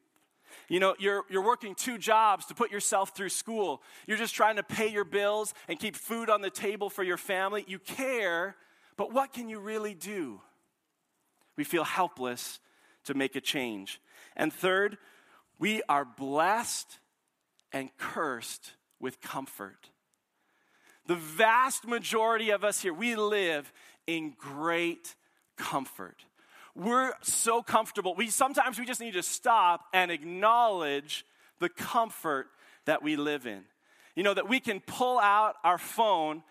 You 0.68 0.80
know, 0.80 0.94
you're, 0.98 1.24
you're 1.28 1.44
working 1.44 1.74
two 1.74 1.98
jobs 1.98 2.46
to 2.46 2.54
put 2.54 2.70
yourself 2.70 3.16
through 3.16 3.30
school. 3.30 3.82
You're 4.06 4.18
just 4.18 4.34
trying 4.34 4.56
to 4.56 4.62
pay 4.62 4.88
your 4.88 5.04
bills 5.04 5.54
and 5.68 5.78
keep 5.78 5.96
food 5.96 6.30
on 6.30 6.42
the 6.42 6.50
table 6.50 6.90
for 6.90 7.02
your 7.02 7.16
family. 7.16 7.64
You 7.66 7.78
care, 7.78 8.56
but 8.96 9.12
what 9.12 9.32
can 9.32 9.48
you 9.48 9.58
really 9.58 9.94
do? 9.94 10.40
We 11.56 11.64
feel 11.64 11.84
helpless 11.84 12.60
to 13.04 13.14
make 13.14 13.34
a 13.34 13.40
change. 13.40 14.00
And 14.36 14.52
third, 14.52 14.98
we 15.58 15.82
are 15.88 16.04
blessed 16.04 16.98
and 17.72 17.90
cursed 17.96 18.72
with 19.02 19.20
comfort. 19.20 19.90
The 21.06 21.16
vast 21.16 21.86
majority 21.86 22.50
of 22.50 22.64
us 22.64 22.80
here, 22.80 22.94
we 22.94 23.16
live 23.16 23.70
in 24.06 24.34
great 24.38 25.14
comfort. 25.58 26.24
We're 26.74 27.12
so 27.22 27.62
comfortable. 27.62 28.14
We 28.14 28.28
sometimes 28.28 28.78
we 28.78 28.86
just 28.86 29.00
need 29.00 29.14
to 29.14 29.22
stop 29.22 29.84
and 29.92 30.10
acknowledge 30.10 31.26
the 31.58 31.68
comfort 31.68 32.46
that 32.86 33.02
we 33.02 33.16
live 33.16 33.46
in. 33.46 33.64
You 34.14 34.22
know 34.22 34.34
that 34.34 34.48
we 34.48 34.60
can 34.60 34.80
pull 34.80 35.18
out 35.18 35.56
our 35.64 35.78
phone 35.78 36.42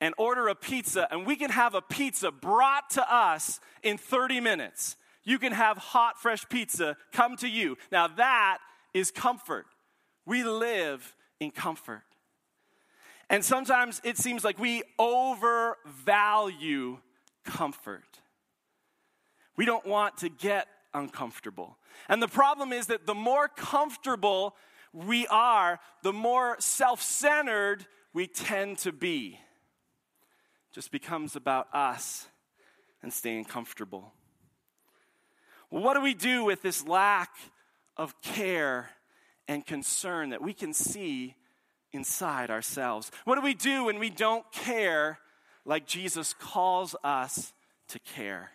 and 0.00 0.14
order 0.18 0.48
a 0.48 0.54
pizza 0.54 1.06
and 1.10 1.26
we 1.26 1.36
can 1.36 1.50
have 1.50 1.74
a 1.74 1.82
pizza 1.82 2.30
brought 2.30 2.90
to 2.90 3.14
us 3.14 3.60
in 3.82 3.98
30 3.98 4.40
minutes. 4.40 4.96
You 5.24 5.38
can 5.38 5.52
have 5.52 5.76
hot 5.76 6.20
fresh 6.20 6.48
pizza 6.48 6.96
come 7.12 7.36
to 7.36 7.48
you. 7.48 7.76
Now 7.92 8.08
that 8.08 8.58
is 8.94 9.10
comfort. 9.10 9.66
We 10.24 10.42
live 10.42 11.14
in 11.40 11.50
comfort. 11.50 12.02
And 13.30 13.44
sometimes 13.44 14.00
it 14.04 14.16
seems 14.16 14.44
like 14.44 14.58
we 14.58 14.82
overvalue 14.98 16.98
comfort. 17.44 18.20
We 19.56 19.64
don't 19.64 19.86
want 19.86 20.18
to 20.18 20.28
get 20.28 20.68
uncomfortable. 20.94 21.76
And 22.08 22.22
the 22.22 22.28
problem 22.28 22.72
is 22.72 22.86
that 22.86 23.06
the 23.06 23.14
more 23.14 23.48
comfortable 23.48 24.54
we 24.92 25.26
are, 25.26 25.80
the 26.02 26.12
more 26.12 26.56
self 26.58 27.02
centered 27.02 27.86
we 28.12 28.26
tend 28.26 28.78
to 28.78 28.92
be. 28.92 29.38
It 30.70 30.74
just 30.74 30.90
becomes 30.90 31.36
about 31.36 31.68
us 31.74 32.26
and 33.02 33.12
staying 33.12 33.44
comfortable. 33.44 34.12
Well, 35.70 35.82
what 35.82 35.94
do 35.94 36.00
we 36.00 36.14
do 36.14 36.44
with 36.44 36.62
this 36.62 36.86
lack 36.86 37.30
of 37.96 38.20
care 38.22 38.90
and 39.48 39.66
concern 39.66 40.30
that 40.30 40.42
we 40.42 40.52
can 40.52 40.72
see 40.72 41.34
inside 41.92 42.50
ourselves? 42.50 43.10
What 43.24 43.36
do 43.36 43.40
we 43.40 43.54
do 43.54 43.84
when 43.84 43.98
we 43.98 44.10
don't 44.10 44.50
care 44.52 45.18
like 45.64 45.86
Jesus 45.86 46.34
calls 46.34 46.94
us 47.02 47.52
to 47.88 47.98
care? 47.98 48.50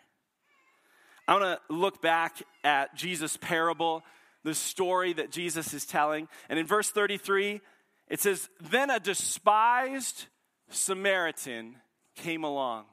I 1.27 1.33
want 1.33 1.43
to 1.43 1.73
look 1.73 2.01
back 2.01 2.43
at 2.63 2.95
Jesus' 2.95 3.37
parable, 3.37 4.03
the 4.43 4.53
story 4.53 5.13
that 5.13 5.31
Jesus 5.31 5.73
is 5.73 5.85
telling. 5.85 6.27
And 6.49 6.59
in 6.59 6.67
verse 6.67 6.91
33, 6.91 7.61
it 8.09 8.19
says, 8.19 8.49
Then 8.61 8.89
a 8.89 8.99
despised 8.99 10.25
Samaritan 10.69 11.77
came 12.15 12.43
along. 12.43 12.85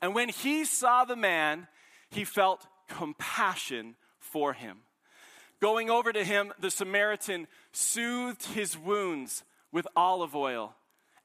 And 0.00 0.14
when 0.14 0.28
he 0.28 0.64
saw 0.64 1.04
the 1.04 1.16
man, 1.16 1.66
he 2.10 2.24
felt 2.24 2.66
compassion 2.88 3.96
for 4.18 4.52
him. 4.52 4.78
Going 5.60 5.90
over 5.90 6.12
to 6.12 6.24
him, 6.24 6.52
the 6.58 6.70
Samaritan 6.70 7.46
soothed 7.72 8.44
his 8.46 8.78
wounds 8.78 9.44
with 9.70 9.86
olive 9.94 10.34
oil 10.34 10.74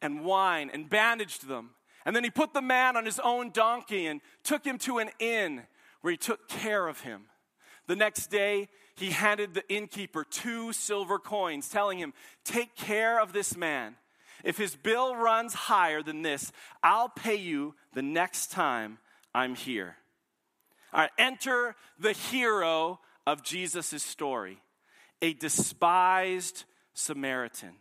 and 0.02 0.26
wine 0.26 0.70
and 0.74 0.90
bandaged 0.90 1.48
them. 1.48 1.72
And 2.06 2.16
then 2.16 2.24
he 2.24 2.30
put 2.30 2.54
the 2.54 2.62
man 2.62 2.98
on 2.98 3.06
his 3.06 3.20
own 3.20 3.52
donkey 3.52 4.06
and 4.06 4.22
took 4.44 4.66
him 4.66 4.78
to 4.80 5.00
an 5.00 5.10
inn 5.20 5.64
where 6.02 6.12
he 6.12 6.18
took 6.18 6.48
care 6.48 6.88
of 6.88 7.02
him. 7.02 7.24
The 7.88 7.96
next 7.96 8.28
day, 8.28 8.68
he 8.96 9.12
handed 9.12 9.54
the 9.54 9.68
innkeeper 9.70 10.24
two 10.24 10.74
silver 10.74 11.18
coins, 11.20 11.70
telling 11.70 11.98
him, 11.98 12.14
Take 12.44 12.76
care 12.76 13.20
of 13.20 13.34
this 13.34 13.56
man. 13.56 13.96
If 14.44 14.58
his 14.58 14.76
bill 14.76 15.16
runs 15.16 15.54
higher 15.54 16.04
than 16.04 16.22
this, 16.22 16.52
I'll 16.84 17.10
pay 17.10 17.36
you 17.36 17.76
the 17.94 18.02
next 18.02 18.52
time 18.52 19.00
I'm 19.34 19.56
here. 19.56 19.98
All 20.94 21.02
right, 21.02 21.10
enter 21.18 21.76
the 22.00 22.14
hero 22.14 23.00
of 23.26 23.44
Jesus' 23.44 24.04
story 24.04 24.62
a 25.22 25.34
despised 25.34 26.66
Samaritan. 26.94 27.74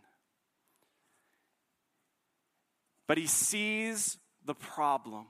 But 3.07 3.17
he 3.17 3.27
sees 3.27 4.17
the 4.45 4.55
problem 4.55 5.27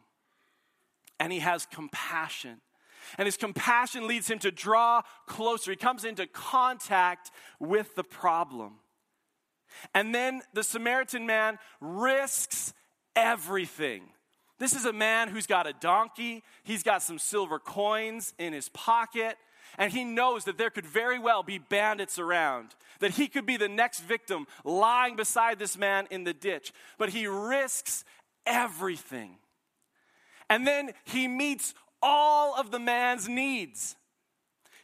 and 1.20 1.32
he 1.32 1.40
has 1.40 1.66
compassion. 1.66 2.62
And 3.18 3.26
his 3.26 3.38
compassion 3.38 4.08
leads 4.08 4.30
him 4.30 4.40
to 4.40 4.52
draw 4.52 5.02
closer. 5.28 5.72
He 5.72 5.78
comes 5.78 6.06
into 6.06 6.26
contact 6.26 7.32
with 7.60 7.94
the 7.96 8.04
problem. 8.04 8.76
And 9.94 10.16
then 10.16 10.42
the 10.54 10.64
Samaritan 10.64 11.26
man 11.26 11.60
risks 11.80 12.74
everything. 13.16 14.04
This 14.58 14.74
is 14.74 14.86
a 14.86 14.94
man 14.94 15.28
who's 15.28 15.48
got 15.48 15.68
a 15.68 15.74
donkey, 15.74 16.44
he's 16.64 16.82
got 16.82 17.04
some 17.04 17.20
silver 17.20 17.60
coins 17.60 18.34
in 18.40 18.54
his 18.54 18.70
pocket, 18.70 19.38
and 19.78 19.92
he 19.92 20.04
knows 20.04 20.46
that 20.46 20.58
there 20.58 20.70
could 20.70 20.86
very 20.86 21.20
well 21.20 21.44
be 21.44 21.58
bandits 21.58 22.20
around, 22.20 22.76
that 23.00 23.12
he 23.12 23.28
could 23.28 23.46
be 23.46 23.58
the 23.58 23.70
next 23.70 24.00
victim 24.02 24.48
lying 24.64 25.16
beside 25.16 25.60
this 25.60 25.78
man 25.78 26.08
in 26.10 26.24
the 26.24 26.34
ditch. 26.34 26.74
But 26.98 27.10
he 27.10 27.28
risks 27.28 28.04
everything. 28.46 29.38
And 30.50 30.68
then 30.68 30.92
he 31.04 31.28
meets 31.28 31.74
all 32.02 32.56
of 32.56 32.72
the 32.72 32.80
man's 32.80 33.28
needs. 33.28 33.96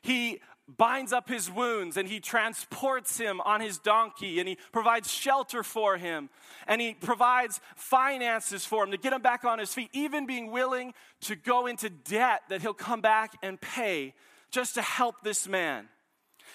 He 0.02 0.40
binds 0.78 1.12
up 1.12 1.28
his 1.28 1.50
wounds 1.52 1.98
and 1.98 2.08
he 2.08 2.20
transports 2.20 3.18
him 3.18 3.42
on 3.42 3.62
his 3.62 3.78
donkey 3.78 4.40
and 4.40 4.48
he 4.48 4.58
provides 4.72 5.12
shelter 5.12 5.64
for 5.64 5.98
him 5.98 6.30
and 6.68 6.80
he 6.80 6.94
provides 6.94 7.60
finances 7.76 8.66
for 8.66 8.84
him 8.84 8.92
to 8.92 8.98
get 8.98 9.14
him 9.14 9.22
back 9.22 9.44
on 9.44 9.60
his 9.60 9.74
feet, 9.74 9.90
even 9.94 10.26
being 10.26 10.52
willing 10.52 10.94
to 11.22 11.36
go 11.36 11.68
into 11.68 11.90
debt 11.90 12.42
that 12.50 12.62
he'll 12.62 12.74
come 12.74 13.02
back 13.02 13.34
and 13.44 13.60
pay 13.60 14.14
just 14.52 14.76
to 14.76 14.82
help 14.82 15.16
this 15.24 15.48
man. 15.48 15.88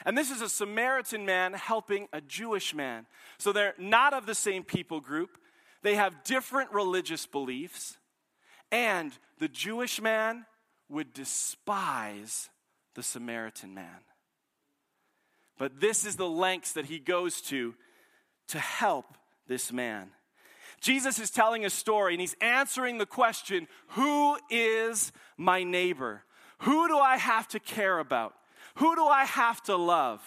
And 0.05 0.17
this 0.17 0.31
is 0.31 0.43
a 0.43 0.49
Samaritan 0.49 1.25
man 1.25 1.55
helping 1.55 2.09
a 2.13 2.21
Jewish 2.21 2.75
man. 2.75 3.07
So 3.39 3.53
they're 3.53 3.75
not 3.79 4.13
of 4.13 4.27
the 4.27 4.35
same 4.35 4.63
people 4.63 5.01
group, 5.01 5.39
they 5.83 5.95
have 5.95 6.25
different 6.25 6.73
religious 6.73 7.27
beliefs. 7.27 7.97
And 8.73 9.13
the 9.39 9.49
Jewish 9.49 10.01
man 10.01 10.45
would 10.89 11.13
despise 11.13 12.51
the 12.95 13.03
Samaritan 13.03 13.75
man. 13.75 14.01
But 15.59 15.81
this 15.81 16.05
is 16.05 16.17
the 16.17 16.29
lengths 16.29 16.73
that 16.73 16.87
he 16.87 16.99
goes 16.99 17.41
to 17.43 17.75
to 18.49 18.59
help 18.59 19.07
this 19.47 19.73
man. 19.73 20.11
Jesus 20.81 21.19
is 21.19 21.31
telling 21.31 21.65
a 21.65 21.71
story 21.71 22.15
and 22.15 22.21
he's 22.21 22.37
answering 22.41 22.99
the 22.99 23.07
question 23.07 23.67
Who 23.91 24.39
is 24.51 25.13
my 25.37 25.63
neighbor? 25.63 26.23
Who 26.61 26.89
do 26.89 26.99
I 26.99 27.17
have 27.17 27.49
to 27.49 27.61
care 27.61 27.99
about? 27.99 28.35
Who 28.77 28.95
do 28.95 29.05
I 29.05 29.25
have 29.25 29.63
to 29.65 29.77
love? 29.77 30.23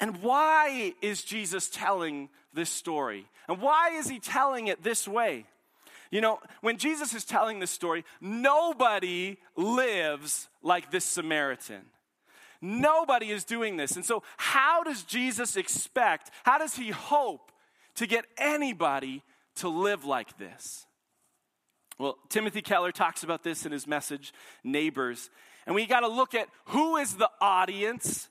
And 0.00 0.22
why 0.22 0.94
is 1.02 1.22
Jesus 1.22 1.68
telling 1.68 2.28
this 2.54 2.70
story? 2.70 3.26
And 3.48 3.60
why 3.60 3.90
is 3.90 4.08
he 4.08 4.20
telling 4.20 4.68
it 4.68 4.82
this 4.82 5.08
way? 5.08 5.46
You 6.10 6.20
know, 6.20 6.38
when 6.60 6.78
Jesus 6.78 7.14
is 7.14 7.24
telling 7.24 7.58
this 7.58 7.70
story, 7.70 8.04
nobody 8.20 9.36
lives 9.56 10.48
like 10.62 10.90
this 10.90 11.04
Samaritan. 11.04 11.82
Nobody 12.60 13.30
is 13.30 13.44
doing 13.44 13.76
this. 13.76 13.94
And 13.96 14.04
so, 14.04 14.22
how 14.36 14.82
does 14.82 15.02
Jesus 15.02 15.56
expect, 15.56 16.30
how 16.44 16.58
does 16.58 16.74
he 16.74 16.90
hope 16.90 17.52
to 17.96 18.06
get 18.06 18.24
anybody 18.36 19.22
to 19.56 19.68
live 19.68 20.04
like 20.04 20.38
this? 20.38 20.86
Well, 21.98 22.16
Timothy 22.28 22.62
Keller 22.62 22.92
talks 22.92 23.24
about 23.24 23.42
this 23.42 23.66
in 23.66 23.72
his 23.72 23.86
message, 23.86 24.32
Neighbors. 24.62 25.30
And 25.66 25.74
we 25.74 25.86
got 25.86 26.00
to 26.00 26.08
look 26.08 26.34
at 26.34 26.48
who 26.66 26.96
is 26.96 27.16
the 27.16 27.30
audience, 27.40 28.28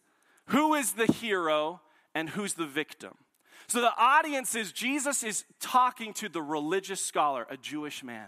who 0.48 0.74
is 0.74 0.94
the 0.94 1.06
hero, 1.06 1.82
and 2.16 2.30
who's 2.30 2.54
the 2.54 2.66
victim. 2.66 3.14
So 3.68 3.82
the 3.82 3.94
audience 3.98 4.56
is 4.56 4.72
Jesus 4.72 5.24
is 5.24 5.44
talking 5.60 6.14
to 6.14 6.30
the 6.30 6.42
religious 6.42 7.04
scholar, 7.04 7.46
a 7.50 7.58
Jewish 7.58 8.04
man. 8.04 8.28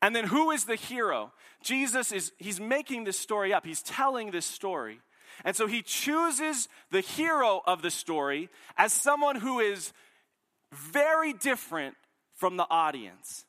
And 0.00 0.16
then 0.16 0.24
who 0.24 0.50
is 0.50 0.64
the 0.64 0.76
hero? 0.76 1.32
Jesus 1.62 2.10
is 2.10 2.32
he's 2.38 2.58
making 2.58 3.04
this 3.04 3.18
story 3.18 3.52
up. 3.52 3.66
He's 3.66 3.82
telling 3.82 4.30
this 4.30 4.46
story. 4.46 5.00
And 5.44 5.54
so 5.54 5.66
he 5.66 5.82
chooses 5.82 6.68
the 6.90 7.02
hero 7.02 7.60
of 7.66 7.82
the 7.82 7.90
story 7.90 8.48
as 8.78 8.94
someone 8.94 9.36
who 9.36 9.60
is 9.60 9.92
very 10.72 11.34
different 11.34 11.96
from 12.34 12.56
the 12.56 12.66
audience. 12.70 13.44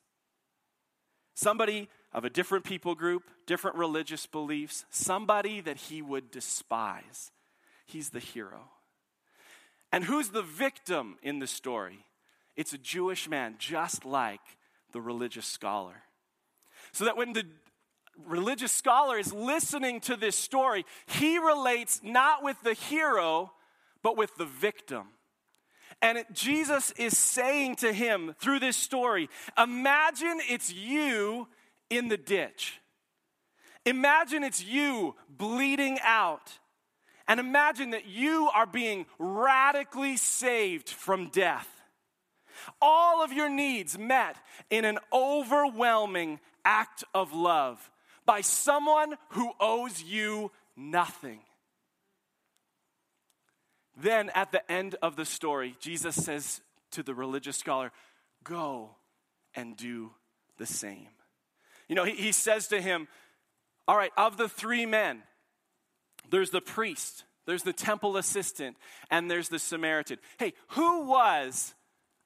Somebody 1.42 1.88
of 2.12 2.24
a 2.24 2.30
different 2.30 2.64
people 2.64 2.94
group, 2.94 3.24
different 3.48 3.76
religious 3.76 4.26
beliefs, 4.26 4.84
somebody 4.90 5.60
that 5.60 5.76
he 5.76 6.00
would 6.00 6.30
despise. 6.30 7.32
He's 7.84 8.10
the 8.10 8.20
hero. 8.20 8.70
And 9.90 10.04
who's 10.04 10.28
the 10.28 10.44
victim 10.44 11.16
in 11.20 11.40
the 11.40 11.48
story? 11.48 12.06
It's 12.54 12.72
a 12.72 12.78
Jewish 12.78 13.28
man, 13.28 13.56
just 13.58 14.04
like 14.04 14.40
the 14.92 15.00
religious 15.00 15.44
scholar. 15.44 16.04
So 16.92 17.06
that 17.06 17.16
when 17.16 17.32
the 17.32 17.44
religious 18.24 18.70
scholar 18.70 19.18
is 19.18 19.32
listening 19.32 19.98
to 20.02 20.14
this 20.14 20.36
story, 20.36 20.86
he 21.06 21.38
relates 21.38 22.00
not 22.04 22.44
with 22.44 22.62
the 22.62 22.74
hero, 22.74 23.50
but 24.00 24.16
with 24.16 24.36
the 24.36 24.46
victim. 24.46 25.08
And 26.02 26.18
it, 26.18 26.26
Jesus 26.32 26.90
is 26.98 27.16
saying 27.16 27.76
to 27.76 27.92
him 27.92 28.34
through 28.38 28.58
this 28.58 28.76
story 28.76 29.30
imagine 29.56 30.40
it's 30.50 30.72
you 30.72 31.48
in 31.88 32.08
the 32.08 32.18
ditch. 32.18 32.80
Imagine 33.86 34.44
it's 34.44 34.64
you 34.64 35.14
bleeding 35.28 35.98
out. 36.02 36.58
And 37.28 37.38
imagine 37.38 37.90
that 37.90 38.06
you 38.06 38.50
are 38.54 38.66
being 38.66 39.06
radically 39.18 40.16
saved 40.16 40.88
from 40.88 41.28
death. 41.28 41.68
All 42.80 43.22
of 43.22 43.32
your 43.32 43.48
needs 43.48 43.96
met 43.96 44.36
in 44.70 44.84
an 44.84 44.98
overwhelming 45.12 46.40
act 46.64 47.04
of 47.14 47.32
love 47.32 47.90
by 48.26 48.40
someone 48.40 49.16
who 49.30 49.52
owes 49.60 50.02
you 50.02 50.50
nothing. 50.76 51.40
Then 53.96 54.30
at 54.34 54.52
the 54.52 54.70
end 54.70 54.96
of 55.02 55.16
the 55.16 55.24
story, 55.24 55.76
Jesus 55.80 56.16
says 56.16 56.60
to 56.92 57.02
the 57.02 57.14
religious 57.14 57.56
scholar, 57.56 57.92
Go 58.44 58.96
and 59.54 59.76
do 59.76 60.12
the 60.58 60.66
same. 60.66 61.08
You 61.88 61.96
know, 61.96 62.04
he, 62.04 62.14
he 62.14 62.32
says 62.32 62.68
to 62.68 62.80
him, 62.80 63.08
All 63.86 63.96
right, 63.96 64.12
of 64.16 64.36
the 64.36 64.48
three 64.48 64.86
men, 64.86 65.22
there's 66.30 66.50
the 66.50 66.60
priest, 66.60 67.24
there's 67.46 67.62
the 67.62 67.72
temple 67.72 68.16
assistant, 68.16 68.76
and 69.10 69.30
there's 69.30 69.48
the 69.48 69.58
Samaritan. 69.58 70.18
Hey, 70.38 70.54
who 70.68 71.04
was 71.04 71.74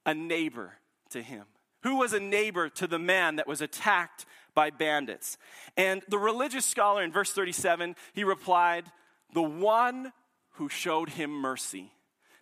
a 0.04 0.14
neighbor 0.14 0.74
to 1.10 1.22
him? 1.22 1.44
Who 1.82 1.96
was 1.96 2.12
a 2.12 2.20
neighbor 2.20 2.68
to 2.70 2.86
the 2.86 2.98
man 2.98 3.36
that 3.36 3.46
was 3.46 3.60
attacked 3.60 4.26
by 4.54 4.70
bandits? 4.70 5.38
And 5.76 6.02
the 6.08 6.18
religious 6.18 6.64
scholar 6.64 7.02
in 7.02 7.12
verse 7.12 7.32
37, 7.32 7.96
he 8.12 8.24
replied, 8.24 8.86
The 9.34 9.42
one 9.42 10.12
who 10.56 10.68
showed 10.68 11.10
him 11.10 11.30
mercy. 11.30 11.92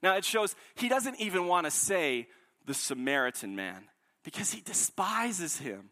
Now 0.02 0.16
it 0.16 0.24
shows 0.24 0.54
he 0.74 0.88
doesn't 0.88 1.20
even 1.20 1.46
want 1.46 1.66
to 1.66 1.70
say 1.70 2.28
the 2.66 2.74
Samaritan 2.74 3.56
man 3.56 3.84
because 4.24 4.52
he 4.52 4.60
despises 4.60 5.58
him. 5.58 5.90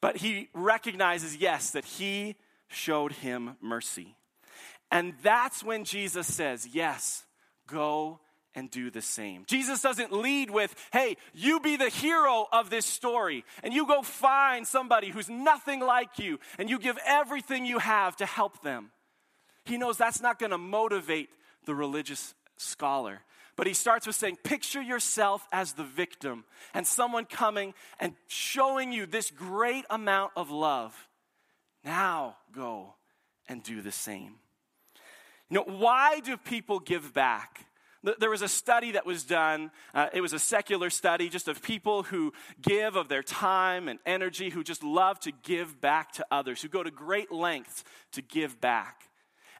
But 0.00 0.16
he 0.16 0.48
recognizes, 0.54 1.36
yes, 1.36 1.70
that 1.72 1.84
he 1.84 2.36
showed 2.68 3.12
him 3.12 3.56
mercy. 3.60 4.16
And 4.90 5.14
that's 5.22 5.62
when 5.62 5.84
Jesus 5.84 6.32
says, 6.32 6.68
Yes, 6.72 7.24
go 7.66 8.20
and 8.54 8.70
do 8.70 8.90
the 8.90 9.02
same. 9.02 9.44
Jesus 9.46 9.82
doesn't 9.82 10.12
lead 10.12 10.50
with, 10.50 10.74
Hey, 10.92 11.16
you 11.34 11.60
be 11.60 11.76
the 11.76 11.90
hero 11.90 12.46
of 12.52 12.70
this 12.70 12.86
story, 12.86 13.44
and 13.62 13.74
you 13.74 13.86
go 13.86 14.02
find 14.02 14.66
somebody 14.66 15.10
who's 15.10 15.28
nothing 15.28 15.80
like 15.80 16.18
you, 16.18 16.38
and 16.58 16.70
you 16.70 16.78
give 16.78 16.98
everything 17.06 17.66
you 17.66 17.78
have 17.78 18.16
to 18.16 18.26
help 18.26 18.62
them. 18.62 18.90
He 19.68 19.78
knows 19.78 19.98
that's 19.98 20.20
not 20.22 20.38
going 20.38 20.50
to 20.50 20.58
motivate 20.58 21.28
the 21.64 21.74
religious 21.74 22.34
scholar. 22.56 23.20
But 23.54 23.66
he 23.66 23.74
starts 23.74 24.06
with 24.06 24.16
saying, 24.16 24.38
Picture 24.44 24.80
yourself 24.80 25.46
as 25.52 25.72
the 25.72 25.84
victim 25.84 26.44
and 26.74 26.86
someone 26.86 27.24
coming 27.24 27.74
and 27.98 28.14
showing 28.28 28.92
you 28.92 29.04
this 29.04 29.30
great 29.30 29.84
amount 29.90 30.32
of 30.36 30.50
love. 30.50 31.08
Now 31.84 32.36
go 32.52 32.94
and 33.48 33.62
do 33.62 33.82
the 33.82 33.92
same. 33.92 34.36
You 35.50 35.56
know, 35.56 35.64
why 35.64 36.20
do 36.20 36.36
people 36.36 36.78
give 36.78 37.12
back? 37.12 37.66
There 38.18 38.30
was 38.30 38.42
a 38.42 38.48
study 38.48 38.92
that 38.92 39.04
was 39.04 39.24
done. 39.24 39.72
Uh, 39.92 40.06
it 40.12 40.20
was 40.20 40.32
a 40.32 40.38
secular 40.38 40.88
study 40.88 41.28
just 41.28 41.48
of 41.48 41.60
people 41.60 42.04
who 42.04 42.32
give 42.62 42.94
of 42.94 43.08
their 43.08 43.24
time 43.24 43.88
and 43.88 43.98
energy, 44.06 44.50
who 44.50 44.62
just 44.62 44.84
love 44.84 45.18
to 45.20 45.32
give 45.42 45.80
back 45.80 46.12
to 46.12 46.26
others, 46.30 46.62
who 46.62 46.68
go 46.68 46.84
to 46.84 46.92
great 46.92 47.32
lengths 47.32 47.82
to 48.12 48.22
give 48.22 48.60
back. 48.60 49.07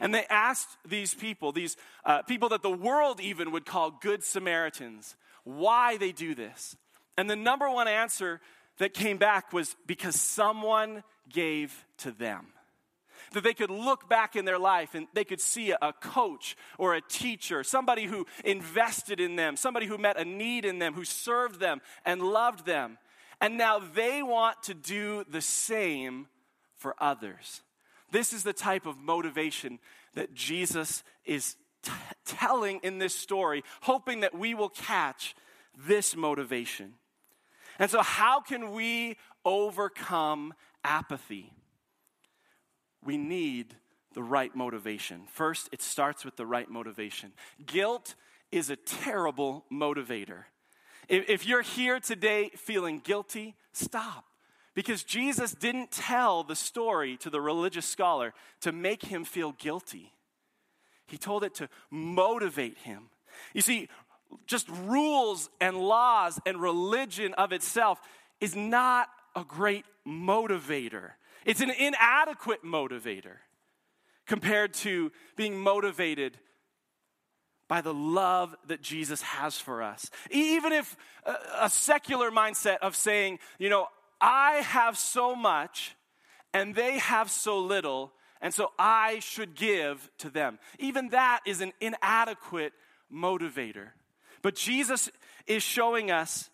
And 0.00 0.14
they 0.14 0.24
asked 0.30 0.68
these 0.86 1.14
people, 1.14 1.52
these 1.52 1.76
uh, 2.04 2.22
people 2.22 2.48
that 2.50 2.62
the 2.62 2.70
world 2.70 3.20
even 3.20 3.50
would 3.52 3.66
call 3.66 3.90
good 3.90 4.22
Samaritans, 4.22 5.16
why 5.44 5.96
they 5.96 6.12
do 6.12 6.34
this. 6.34 6.76
And 7.16 7.28
the 7.28 7.36
number 7.36 7.68
one 7.68 7.88
answer 7.88 8.40
that 8.78 8.94
came 8.94 9.18
back 9.18 9.52
was 9.52 9.74
because 9.86 10.14
someone 10.14 11.02
gave 11.28 11.84
to 11.98 12.12
them. 12.12 12.46
that 13.32 13.44
they 13.44 13.54
could 13.54 13.70
look 13.70 14.08
back 14.08 14.36
in 14.36 14.44
their 14.44 14.58
life 14.58 14.94
and 14.94 15.06
they 15.14 15.24
could 15.24 15.40
see 15.40 15.70
a, 15.70 15.92
coach 16.00 16.56
or 16.78 16.94
a 16.94 17.00
teacher, 17.00 17.62
somebody 17.64 18.04
who 18.04 18.26
invested 18.44 19.20
in 19.20 19.36
them, 19.36 19.56
somebody 19.56 19.86
who 19.86 19.98
met 19.98 20.18
a 20.18 20.24
need 20.24 20.64
in 20.64 20.78
them, 20.78 20.94
who 20.94 21.04
served 21.04 21.60
them 21.60 21.80
and 22.04 22.22
loved 22.22 22.64
them. 22.64 22.98
And 23.40 23.58
now 23.58 23.78
they 23.78 24.22
want 24.22 24.62
to 24.64 24.74
do 24.74 25.24
the 25.28 25.40
same 25.40 26.26
for 26.76 26.94
others. 26.98 27.62
This 28.10 28.32
is 28.32 28.42
the 28.42 28.52
type 28.52 28.86
of 28.86 28.98
motivation 28.98 29.78
that 30.14 30.34
Jesus 30.34 31.02
is 31.24 31.56
t- 31.82 31.92
telling 32.24 32.80
in 32.82 32.98
this 32.98 33.14
story, 33.14 33.62
hoping 33.82 34.20
that 34.20 34.34
we 34.36 34.54
will 34.54 34.68
catch 34.68 35.34
this 35.86 36.16
motivation. 36.16 36.94
And 37.78 37.90
so, 37.90 38.02
how 38.02 38.40
can 38.40 38.72
we 38.72 39.16
overcome 39.44 40.54
apathy? 40.84 41.52
We 43.04 43.16
need 43.16 43.76
the 44.14 44.22
right 44.22 44.54
motivation. 44.54 45.22
First, 45.32 45.68
it 45.70 45.82
starts 45.82 46.24
with 46.24 46.36
the 46.36 46.46
right 46.46 46.68
motivation. 46.68 47.32
Guilt 47.64 48.14
is 48.50 48.70
a 48.70 48.76
terrible 48.76 49.64
motivator. 49.70 50.44
If 51.08 51.46
you're 51.46 51.62
here 51.62 52.00
today 52.00 52.50
feeling 52.54 52.98
guilty, 52.98 53.54
stop. 53.72 54.27
Because 54.78 55.02
Jesus 55.02 55.54
didn't 55.54 55.90
tell 55.90 56.44
the 56.44 56.54
story 56.54 57.16
to 57.16 57.30
the 57.30 57.40
religious 57.40 57.84
scholar 57.84 58.32
to 58.60 58.70
make 58.70 59.02
him 59.02 59.24
feel 59.24 59.50
guilty. 59.50 60.12
He 61.08 61.18
told 61.18 61.42
it 61.42 61.56
to 61.56 61.68
motivate 61.90 62.78
him. 62.78 63.10
You 63.54 63.60
see, 63.60 63.88
just 64.46 64.68
rules 64.68 65.50
and 65.60 65.76
laws 65.76 66.38
and 66.46 66.62
religion 66.62 67.34
of 67.34 67.50
itself 67.50 68.00
is 68.40 68.54
not 68.54 69.08
a 69.34 69.42
great 69.42 69.84
motivator. 70.06 71.10
It's 71.44 71.60
an 71.60 71.70
inadequate 71.70 72.64
motivator 72.64 73.38
compared 74.28 74.74
to 74.74 75.10
being 75.34 75.58
motivated 75.58 76.38
by 77.68 77.80
the 77.80 77.92
love 77.92 78.54
that 78.68 78.80
Jesus 78.80 79.22
has 79.22 79.58
for 79.58 79.82
us. 79.82 80.08
Even 80.30 80.72
if 80.72 80.96
a, 81.58 81.68
secular 81.68 82.30
mindset 82.30 82.78
of 82.78 82.94
saying, 82.94 83.40
you 83.58 83.68
know, 83.68 83.88
I 84.20 84.56
have 84.56 84.98
so 84.98 85.34
much 85.34 85.96
and 86.54 86.74
they 86.74 86.98
have 86.98 87.30
so 87.30 87.58
little, 87.58 88.12
and 88.40 88.54
so 88.54 88.72
I 88.78 89.18
should 89.18 89.54
give 89.54 90.10
to 90.18 90.30
them. 90.30 90.58
Even 90.78 91.10
that 91.10 91.40
is 91.46 91.60
an 91.60 91.72
inadequate 91.80 92.72
motivator. 93.12 93.88
But 94.42 94.54
Jesus 94.54 95.10
is 95.46 95.62
showing 95.62 96.10
us 96.10 96.48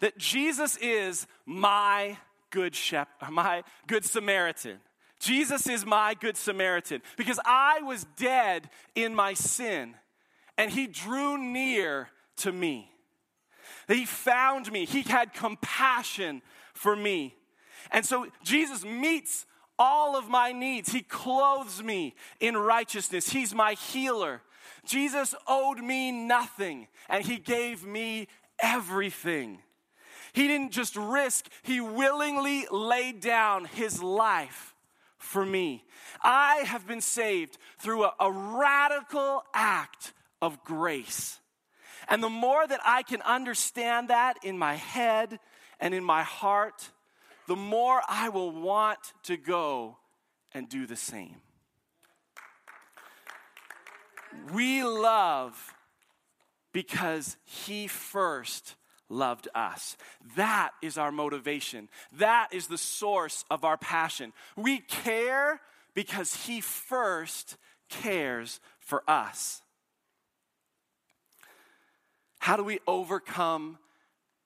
that 0.00 0.18
Jesus 0.18 0.76
is 0.76 1.26
my 1.46 2.18
good 2.50 2.74
shepherd, 2.74 3.30
my 3.30 3.62
good 3.86 4.04
Samaritan. 4.04 4.78
Jesus 5.20 5.66
is 5.66 5.86
my 5.86 6.14
good 6.14 6.36
Samaritan 6.36 7.00
because 7.16 7.40
I 7.44 7.80
was 7.82 8.04
dead 8.16 8.68
in 8.94 9.14
my 9.14 9.32
sin 9.34 9.94
and 10.58 10.70
he 10.70 10.86
drew 10.86 11.38
near 11.38 12.08
to 12.38 12.52
me. 12.52 12.90
He 13.88 14.04
found 14.04 14.70
me. 14.70 14.84
He 14.84 15.02
had 15.02 15.32
compassion 15.32 16.42
for 16.74 16.94
me. 16.94 17.34
And 17.90 18.04
so 18.04 18.26
Jesus 18.42 18.84
meets 18.84 19.46
all 19.78 20.16
of 20.16 20.28
my 20.28 20.52
needs. 20.52 20.92
He 20.92 21.02
clothes 21.02 21.82
me 21.82 22.14
in 22.40 22.56
righteousness. 22.56 23.30
He's 23.30 23.54
my 23.54 23.74
healer. 23.74 24.42
Jesus 24.84 25.34
owed 25.46 25.78
me 25.78 26.12
nothing, 26.12 26.88
and 27.08 27.24
He 27.24 27.38
gave 27.38 27.84
me 27.84 28.28
everything. 28.60 29.58
He 30.32 30.48
didn't 30.48 30.72
just 30.72 30.96
risk, 30.96 31.48
He 31.62 31.80
willingly 31.80 32.66
laid 32.70 33.20
down 33.20 33.64
His 33.64 34.02
life 34.02 34.74
for 35.18 35.44
me. 35.44 35.84
I 36.22 36.64
have 36.66 36.86
been 36.86 37.00
saved 37.00 37.58
through 37.78 38.04
a, 38.04 38.14
a 38.20 38.30
radical 38.30 39.42
act 39.54 40.12
of 40.42 40.62
grace. 40.64 41.40
And 42.08 42.22
the 42.22 42.28
more 42.28 42.66
that 42.66 42.80
I 42.84 43.02
can 43.02 43.22
understand 43.22 44.08
that 44.08 44.36
in 44.44 44.58
my 44.58 44.74
head 44.74 45.38
and 45.80 45.94
in 45.94 46.04
my 46.04 46.22
heart, 46.22 46.90
the 47.46 47.56
more 47.56 48.00
I 48.08 48.28
will 48.28 48.50
want 48.50 48.98
to 49.24 49.36
go 49.36 49.96
and 50.52 50.68
do 50.68 50.86
the 50.86 50.96
same. 50.96 51.36
We 54.52 54.82
love 54.82 55.74
because 56.72 57.36
He 57.44 57.86
first 57.86 58.74
loved 59.08 59.48
us. 59.54 59.96
That 60.36 60.70
is 60.82 60.98
our 60.98 61.12
motivation. 61.12 61.88
That 62.18 62.48
is 62.52 62.66
the 62.66 62.78
source 62.78 63.44
of 63.50 63.64
our 63.64 63.76
passion. 63.76 64.32
We 64.56 64.78
care 64.78 65.60
because 65.94 66.34
He 66.46 66.60
first 66.60 67.56
cares 67.88 68.60
for 68.80 69.08
us. 69.08 69.62
How 72.38 72.56
do 72.56 72.64
we 72.64 72.80
overcome 72.86 73.78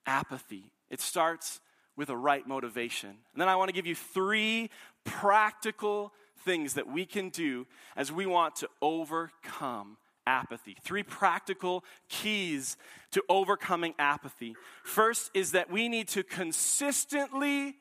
apathy? 0.07 0.71
It 0.91 1.01
starts 1.01 1.61
with 1.97 2.11
a 2.11 2.17
right 2.17 2.47
motivation. 2.47 3.11
And 3.11 3.41
then 3.41 3.49
I 3.49 3.57
want 3.57 3.69
to 3.69 3.75
give 3.75 3.87
you 3.87 3.95
three 3.95 4.71
practical 5.05 6.13
things 6.45 6.75
that 6.75 6.87
we 6.87 7.05
can 7.05 7.29
do 7.31 7.67
as 7.97 8.13
we 8.13 8.25
want 8.25 8.57
to 8.57 8.69
overcome 8.81 9.97
apathy. 10.27 10.77
Three 10.83 11.03
practical 11.03 11.85
keys 12.09 12.77
to 13.13 13.23
overcoming 13.29 13.95
apathy. 13.99 14.55
First 14.85 15.31
is 15.35 15.53
that 15.53 15.71
we 15.71 15.89
need 15.89 16.09
to 16.09 16.23
consistently 16.23 17.77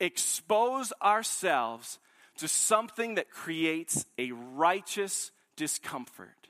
expose 0.00 0.92
ourselves 1.02 1.98
to 2.38 2.48
something 2.48 3.14
that 3.14 3.30
creates 3.30 4.04
a 4.18 4.32
righteous 4.32 5.30
discomfort. 5.56 6.48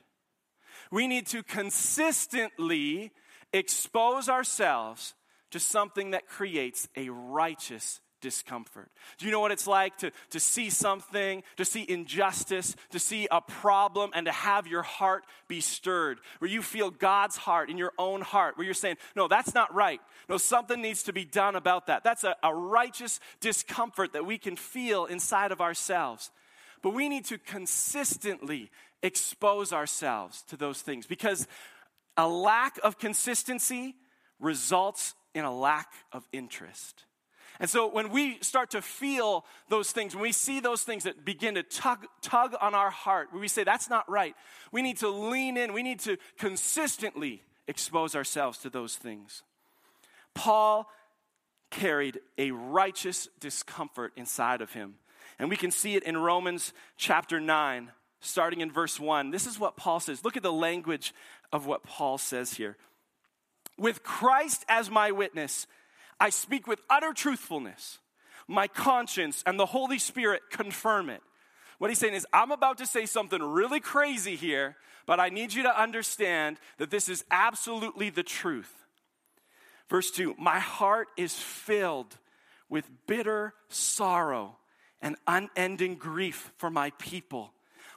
We 0.91 1.07
need 1.07 1.27
to 1.27 1.43
consistently 1.43 3.11
expose 3.53 4.27
ourselves 4.27 5.13
to 5.53 5.59
something 5.59 6.11
that 6.11 6.27
creates 6.27 6.89
a 6.95 7.09
righteous 7.09 8.01
discomfort. 8.21 8.89
Do 9.19 9.27
you 9.27 9.31
know 9.31 9.39
what 9.39 9.51
it's 9.51 9.67
like 9.67 9.95
to, 9.99 10.11
to 10.31 10.39
see 10.39 10.71
something, 10.71 11.43
to 11.57 11.65
see 11.65 11.85
injustice, 11.87 12.75
to 12.89 12.97
see 12.97 13.27
a 13.29 13.39
problem, 13.39 14.09
and 14.15 14.25
to 14.25 14.31
have 14.31 14.65
your 14.65 14.81
heart 14.81 15.25
be 15.47 15.61
stirred, 15.61 16.17
where 16.39 16.49
you 16.49 16.63
feel 16.63 16.89
God's 16.89 17.37
heart 17.37 17.69
in 17.69 17.77
your 17.77 17.91
own 17.99 18.21
heart, 18.21 18.57
where 18.57 18.65
you're 18.65 18.73
saying, 18.73 18.95
No, 19.15 19.27
that's 19.27 19.53
not 19.53 19.71
right. 19.75 20.01
No, 20.27 20.37
something 20.37 20.81
needs 20.81 21.03
to 21.03 21.13
be 21.13 21.23
done 21.23 21.55
about 21.55 21.85
that. 21.85 22.03
That's 22.03 22.23
a, 22.23 22.35
a 22.41 22.55
righteous 22.55 23.19
discomfort 23.39 24.13
that 24.13 24.25
we 24.25 24.39
can 24.39 24.55
feel 24.55 25.05
inside 25.05 25.51
of 25.51 25.61
ourselves. 25.61 26.31
But 26.81 26.95
we 26.95 27.09
need 27.09 27.25
to 27.25 27.37
consistently 27.37 28.71
expose 29.03 29.71
ourselves 29.71 30.41
to 30.47 30.57
those 30.57 30.81
things 30.81 31.05
because 31.05 31.47
a 32.17 32.27
lack 32.27 32.79
of 32.83 32.97
consistency 32.97 33.93
results 34.39 35.13
in 35.33 35.45
a 35.45 35.55
lack 35.55 35.91
of 36.11 36.27
interest. 36.31 37.05
And 37.59 37.69
so 37.69 37.87
when 37.87 38.09
we 38.09 38.39
start 38.41 38.71
to 38.71 38.81
feel 38.81 39.45
those 39.69 39.91
things, 39.91 40.15
when 40.15 40.23
we 40.23 40.31
see 40.31 40.59
those 40.59 40.81
things 40.81 41.03
that 41.03 41.23
begin 41.23 41.55
to 41.55 41.63
tug, 41.63 42.05
tug 42.21 42.55
on 42.59 42.73
our 42.73 42.89
heart, 42.89 43.29
we 43.33 43.47
say, 43.47 43.63
that's 43.63 43.89
not 43.89 44.09
right, 44.09 44.35
we 44.71 44.81
need 44.81 44.97
to 44.97 45.09
lean 45.09 45.57
in, 45.57 45.73
we 45.73 45.83
need 45.83 45.99
to 46.01 46.17
consistently 46.37 47.43
expose 47.67 48.15
ourselves 48.15 48.57
to 48.59 48.69
those 48.69 48.95
things. 48.95 49.43
Paul 50.33 50.89
carried 51.69 52.19
a 52.37 52.51
righteous 52.51 53.27
discomfort 53.39 54.13
inside 54.15 54.61
of 54.61 54.73
him. 54.73 54.95
And 55.39 55.49
we 55.49 55.55
can 55.55 55.71
see 55.71 55.95
it 55.95 56.03
in 56.03 56.17
Romans 56.17 56.73
chapter 56.97 57.39
9, 57.39 57.91
starting 58.19 58.61
in 58.61 58.71
verse 58.71 58.99
1. 58.99 59.31
This 59.31 59.47
is 59.47 59.59
what 59.59 59.77
Paul 59.77 59.99
says. 59.99 60.23
Look 60.23 60.37
at 60.37 60.43
the 60.43 60.53
language 60.53 61.13
of 61.51 61.65
what 61.65 61.83
Paul 61.83 62.17
says 62.17 62.53
here. 62.53 62.77
With 63.77 64.03
Christ 64.03 64.65
as 64.67 64.89
my 64.89 65.11
witness, 65.11 65.67
I 66.19 66.29
speak 66.29 66.67
with 66.67 66.79
utter 66.89 67.13
truthfulness. 67.13 67.99
My 68.47 68.67
conscience 68.67 69.43
and 69.45 69.59
the 69.59 69.65
Holy 69.65 69.99
Spirit 69.99 70.41
confirm 70.51 71.09
it. 71.09 71.21
What 71.79 71.89
he's 71.89 71.99
saying 71.99 72.13
is, 72.13 72.27
I'm 72.31 72.51
about 72.51 72.77
to 72.77 72.85
say 72.85 73.05
something 73.05 73.41
really 73.41 73.79
crazy 73.79 74.35
here, 74.35 74.77
but 75.05 75.19
I 75.19 75.29
need 75.29 75.53
you 75.53 75.63
to 75.63 75.81
understand 75.81 76.57
that 76.77 76.91
this 76.91 77.09
is 77.09 77.25
absolutely 77.31 78.09
the 78.09 78.23
truth. 78.23 78.71
Verse 79.89 80.11
2 80.11 80.35
My 80.37 80.59
heart 80.59 81.07
is 81.17 81.33
filled 81.33 82.17
with 82.69 82.89
bitter 83.07 83.53
sorrow 83.69 84.57
and 85.01 85.15
unending 85.27 85.95
grief 85.95 86.51
for 86.57 86.69
my 86.69 86.91
people, 86.91 87.51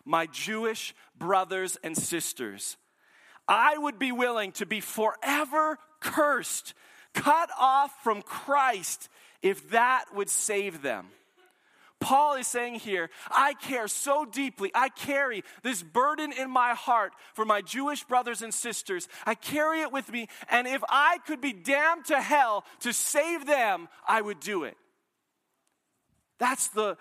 my 0.05 0.27
Jewish 0.27 0.95
brothers 1.17 1.79
and 1.83 1.97
sisters. 1.97 2.77
I 3.49 3.79
would 3.79 3.99
be 3.99 4.13
willing 4.13 4.53
to 4.53 4.67
be 4.67 4.81
forever 4.81 5.79
cursed 6.01 6.75
cut 7.17 7.51
off 7.59 7.93
from 8.03 8.23
Christ 8.23 9.09
if 9.43 9.71
that 9.71 10.05
would 10.15 10.29
save 10.29 10.83
them. 10.83 11.09
Paul 11.99 12.35
is 12.35 12.47
saying 12.47 12.81
here, 12.81 13.09
I 13.31 13.55
care 13.55 13.89
so 13.89 14.27
deeply. 14.27 14.71
I 14.75 14.91
carry 14.91 15.43
this 15.63 15.83
burden 15.83 16.31
in 16.31 16.51
my 16.51 16.75
heart 16.75 17.15
for 17.33 17.47
my 17.47 17.63
Jewish 17.63 18.05
brothers 18.05 18.43
and 18.43 18.53
sisters. 18.53 19.09
I 19.25 19.35
carry 19.35 19.81
it 19.81 19.91
with 19.91 20.13
me, 20.13 20.29
and 20.51 20.67
if 20.67 20.83
I 20.91 21.19
could 21.27 21.41
be 21.41 21.55
damned 21.55 22.05
to 22.07 22.21
hell 22.21 22.65
to 22.81 22.93
save 22.93 23.47
them, 23.47 23.89
I 24.07 24.21
would 24.21 24.41
do 24.41 24.65
it. 24.65 24.77
That's 26.39 26.69
the 26.69 26.99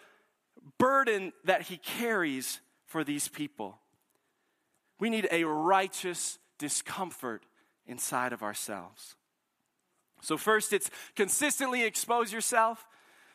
burden 0.78 1.34
that 1.44 1.64
he 1.64 1.76
carries 1.76 2.62
for 2.86 3.04
these 3.04 3.28
people. 3.28 3.78
We 5.00 5.10
need 5.10 5.28
a 5.32 5.44
righteous 5.44 6.40
discomfort 6.58 7.44
inside 7.86 8.34
of 8.34 8.44
ourselves. 8.44 9.16
So, 10.22 10.38
first, 10.38 10.74
it's 10.74 10.90
consistently 11.16 11.84
expose 11.84 12.32
yourself 12.32 12.86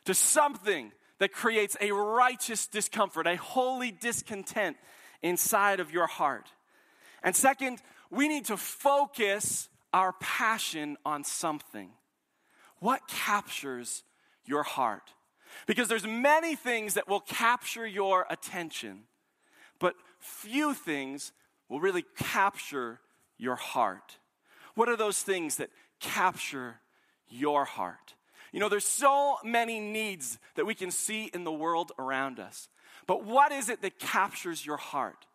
to 0.07 0.15
something 0.15 0.93
that 1.19 1.33
creates 1.33 1.77
a 1.81 1.93
righteous 1.93 2.67
discomfort, 2.67 3.27
a 3.27 3.37
holy 3.37 3.93
discontent 3.93 4.77
inside 5.23 5.79
of 5.79 5.93
your 5.93 6.07
heart. 6.07 6.49
And 7.23 7.37
second, 7.37 7.79
we 8.11 8.27
need 8.27 8.47
to 8.47 8.57
focus 8.57 9.69
our 9.93 10.15
passion 10.21 10.97
on 11.05 11.25
something. 11.25 11.91
What 12.79 13.07
captures 13.07 14.03
your 14.47 14.63
heart? 14.63 15.13
Because 15.67 15.89
there's 15.89 16.07
many 16.07 16.57
things 16.57 16.95
that 16.95 17.09
will 17.09 17.21
capture 17.21 17.87
your 17.87 18.27
attention, 18.31 19.03
but 19.79 19.95
few 20.19 20.75
things 20.75 21.33
will 21.71 21.81
really 21.81 22.05
capture 22.19 23.01
your 23.39 23.57
heart. 23.57 24.19
What 24.75 24.91
are 24.91 24.97
those 24.97 25.23
things 25.23 25.57
that 25.57 25.71
capture 26.01 26.81
your 27.29 27.65
heart? 27.65 28.15
You 28.53 28.61
know, 28.61 28.69
there's 28.69 28.85
so 28.85 29.37
many 29.45 29.81
needs 29.81 30.39
that 30.57 30.67
we 30.67 30.75
can 30.75 30.91
see 30.91 31.31
in 31.33 31.45
the 31.45 31.53
world 31.53 31.93
around 31.99 32.41
us. 32.41 32.69
But 33.07 33.25
what 33.25 33.53
is 33.53 33.69
it 33.69 33.81
that 33.83 33.99
captures 33.99 34.67
your 34.67 34.77
heart? 34.77 35.27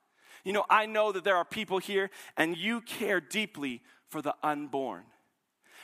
You 0.44 0.54
know, 0.54 0.66
I 0.70 0.86
know 0.86 1.12
that 1.12 1.24
there 1.24 1.38
are 1.38 1.46
people 1.46 1.80
here 1.80 2.12
and 2.38 2.56
you 2.56 2.82
care 2.82 3.20
deeply 3.20 3.82
for 4.10 4.22
the 4.22 4.36
unborn. 4.44 5.06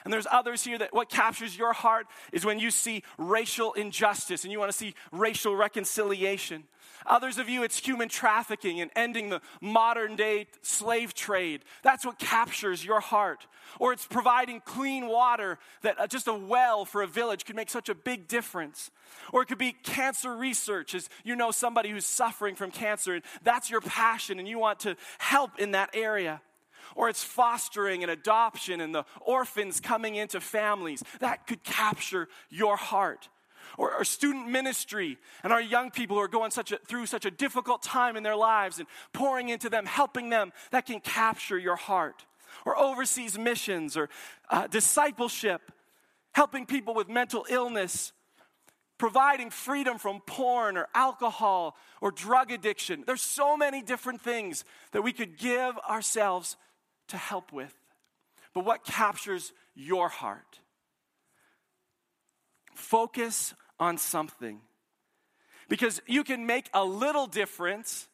And 0.04 0.14
there's 0.14 0.28
others 0.32 0.64
here 0.64 0.78
that 0.78 0.94
what 0.94 1.10
captures 1.10 1.58
your 1.58 1.74
heart 1.74 2.08
is 2.32 2.46
when 2.46 2.60
you 2.60 2.72
see 2.72 3.04
racial 3.18 3.74
injustice 3.74 4.44
and 4.44 4.52
you 4.52 4.60
want 4.60 4.72
to 4.72 4.78
see 4.78 4.96
racial 5.12 5.56
reconciliation. 5.56 6.64
Others 7.06 7.38
of 7.38 7.50
you, 7.50 7.64
it's 7.64 7.80
human 7.80 8.10
trafficking 8.10 8.82
and 8.82 8.92
ending 8.96 9.30
the 9.30 9.42
modern 9.60 10.16
day 10.16 10.48
slave 10.62 11.14
trade. 11.14 11.64
That's 11.84 12.06
what 12.06 12.20
captures 12.20 12.86
your 12.86 13.00
heart. 13.00 13.48
Or 13.80 13.94
it's 13.94 14.06
providing 14.06 14.62
clean 14.62 15.08
water 15.08 15.58
that 15.82 16.00
uh, 16.00 16.08
just 16.08 16.28
a 16.28 16.34
well 16.34 16.86
for 16.86 17.02
a 17.02 17.08
village 17.08 17.46
could 17.46 17.56
make 17.56 17.70
such 17.70 17.90
a 17.90 17.96
big 17.96 18.28
difference. 18.28 18.92
Or 19.32 19.42
it 19.42 19.48
could 19.48 19.58
be 19.58 19.72
cancer 19.72 20.36
research, 20.36 20.96
as 20.96 21.10
you 21.24 21.36
know 21.36 21.52
somebody 21.52 21.90
who's 21.90 22.06
suffering 22.06 22.56
from 22.56 22.72
cancer, 22.72 23.16
and 23.16 23.24
that's 23.44 23.70
your 23.70 23.82
passion, 23.82 24.40
and 24.40 24.48
you 24.48 24.60
want 24.60 24.80
to 24.82 24.96
help 25.18 25.60
in 25.60 25.72
that 25.72 25.90
area 25.94 26.42
or 26.96 27.10
it's 27.10 27.24
fostering 27.24 28.04
and 28.04 28.12
adoption 28.12 28.82
and 28.82 28.94
the 28.94 29.06
orphans 29.22 29.80
coming 29.80 30.16
into 30.16 30.40
families. 30.40 31.04
That 31.20 31.48
could 31.48 31.64
capture 31.64 32.28
your 32.50 32.78
heart. 32.78 33.30
Or, 33.78 33.94
or 33.94 34.04
student 34.04 34.50
ministry 34.50 35.18
and 35.44 35.54
our 35.54 35.62
young 35.62 35.92
people 35.92 36.18
who 36.18 36.22
are 36.22 36.28
going 36.28 36.52
such 36.52 36.72
a, 36.72 36.78
through 36.88 37.06
such 37.06 37.26
a 37.26 37.32
difficult 37.32 37.82
time 37.82 38.18
in 38.18 38.24
their 38.24 38.36
lives 38.36 38.80
and 38.80 38.88
pouring 39.14 39.50
into 39.50 39.70
them, 39.70 39.86
helping 39.86 40.30
them, 40.30 40.52
that 40.72 40.86
can 40.86 41.00
capture 41.00 41.58
your 41.58 41.78
heart. 41.78 42.26
Or 42.66 42.78
overseas 42.78 43.40
missions 43.40 43.96
or 43.96 44.10
uh, 44.50 44.68
discipleship, 44.68 45.72
helping 46.34 46.66
people 46.66 46.94
with 46.94 47.08
mental 47.08 47.46
illness, 47.50 48.12
providing 48.98 49.50
freedom 49.50 49.98
from 49.98 50.20
porn 50.28 50.78
or 50.78 50.88
alcohol 50.94 51.76
or 52.02 52.12
drug 52.12 52.52
addiction. 52.52 53.04
There's 53.08 53.22
so 53.22 53.56
many 53.56 53.82
different 53.82 54.22
things 54.22 54.66
that 54.92 55.02
we 55.02 55.14
could 55.14 55.38
give 55.38 55.78
ourselves 55.90 56.58
to 57.12 57.18
help 57.18 57.54
with. 57.54 57.74
But 58.54 58.66
what 58.66 58.84
captures 58.84 59.54
your 59.76 60.10
heart? 60.10 60.60
Focus 62.74 63.54
on 63.80 63.98
something. 63.98 64.60
Because 65.70 66.02
you 66.06 66.24
can 66.24 66.46
make 66.46 66.70
a 66.74 66.84
little 66.84 67.28
difference 67.28 68.08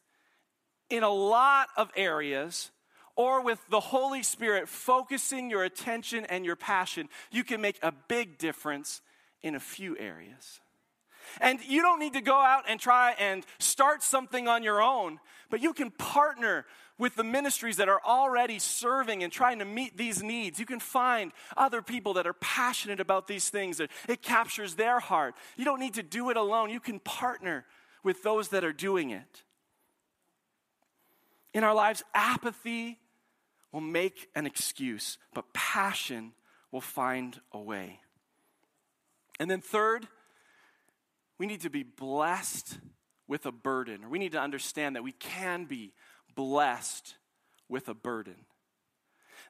in 0.89 1.03
a 1.03 1.09
lot 1.09 1.69
of 1.75 1.89
areas, 1.95 2.71
or 3.15 3.43
with 3.43 3.59
the 3.69 3.79
Holy 3.79 4.21
Spirit 4.21 4.69
focusing 4.69 5.49
your 5.49 5.63
attention 5.63 6.25
and 6.25 6.45
your 6.45 6.55
passion, 6.55 7.09
you 7.31 7.43
can 7.43 7.59
make 7.59 7.79
a 7.81 7.91
big 8.07 8.37
difference 8.37 9.01
in 9.41 9.55
a 9.55 9.59
few 9.59 9.97
areas. 9.97 10.59
And 11.41 11.59
you 11.67 11.81
don't 11.81 11.99
need 11.99 12.13
to 12.13 12.21
go 12.21 12.35
out 12.35 12.63
and 12.69 12.79
try 12.79 13.15
and 13.19 13.45
start 13.59 14.03
something 14.03 14.47
on 14.47 14.63
your 14.63 14.81
own, 14.81 15.19
but 15.49 15.61
you 15.61 15.73
can 15.73 15.91
partner 15.91 16.65
with 16.97 17.15
the 17.15 17.23
ministries 17.23 17.77
that 17.77 17.89
are 17.89 18.01
already 18.05 18.59
serving 18.59 19.23
and 19.23 19.31
trying 19.31 19.59
to 19.59 19.65
meet 19.65 19.97
these 19.97 20.23
needs. 20.23 20.59
You 20.59 20.65
can 20.65 20.79
find 20.79 21.31
other 21.55 21.81
people 21.81 22.15
that 22.15 22.25
are 22.25 22.33
passionate 22.33 22.99
about 22.99 23.27
these 23.27 23.49
things, 23.49 23.79
it 23.79 24.21
captures 24.21 24.75
their 24.75 24.99
heart. 24.99 25.35
You 25.55 25.65
don't 25.65 25.79
need 25.79 25.95
to 25.95 26.03
do 26.03 26.29
it 26.29 26.37
alone, 26.37 26.69
you 26.69 26.79
can 26.79 26.99
partner 26.99 27.65
with 28.03 28.23
those 28.23 28.49
that 28.49 28.63
are 28.63 28.73
doing 28.73 29.11
it. 29.11 29.43
In 31.53 31.63
our 31.63 31.73
lives, 31.73 32.03
apathy 32.13 32.99
will 33.71 33.81
make 33.81 34.29
an 34.35 34.45
excuse, 34.45 35.17
but 35.33 35.53
passion 35.53 36.33
will 36.71 36.81
find 36.81 37.39
a 37.51 37.59
way. 37.59 37.99
And 39.39 39.49
then, 39.49 39.61
third, 39.61 40.07
we 41.37 41.45
need 41.45 41.61
to 41.61 41.69
be 41.69 41.83
blessed 41.83 42.77
with 43.27 43.45
a 43.45 43.51
burden, 43.51 44.03
or 44.05 44.09
we 44.09 44.19
need 44.19 44.31
to 44.31 44.39
understand 44.39 44.95
that 44.95 45.03
we 45.03 45.11
can 45.11 45.65
be 45.65 45.93
blessed 46.37 47.15
with 47.67 47.89
a 47.89 47.93
burden. 47.93 48.35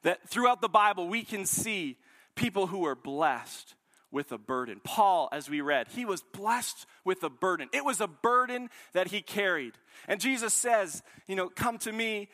That 0.02 0.28
throughout 0.28 0.60
the 0.60 0.68
Bible, 0.68 1.06
we 1.06 1.22
can 1.22 1.46
see 1.46 1.98
people 2.34 2.66
who 2.66 2.84
are 2.86 2.96
blessed 2.96 3.74
with 4.10 4.32
a 4.32 4.38
burden. 4.38 4.80
Paul, 4.82 5.28
as 5.32 5.50
we 5.50 5.60
read, 5.60 5.88
he 5.88 6.04
was 6.04 6.22
blessed 6.32 6.86
with 7.04 7.22
a 7.22 7.30
burden. 7.30 7.68
It 7.72 7.84
was 7.84 8.00
a 8.00 8.08
burden 8.08 8.70
that 8.94 9.08
he 9.08 9.20
carried. 9.20 9.74
And 10.08 10.20
Jesus 10.20 10.54
says, 10.54 11.02
you 11.26 11.36
know, 11.36 11.48
come 11.48 11.78
to 11.78 11.92
me, 11.92 12.28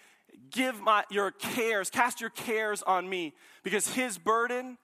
give 0.50 0.80
my 0.80 1.04
your 1.10 1.32
cares, 1.32 1.90
cast 1.90 2.20
your 2.20 2.30
cares 2.30 2.82
on 2.82 3.08
me, 3.08 3.34
because 3.64 3.92
his 3.92 4.18
burden, 4.18 4.78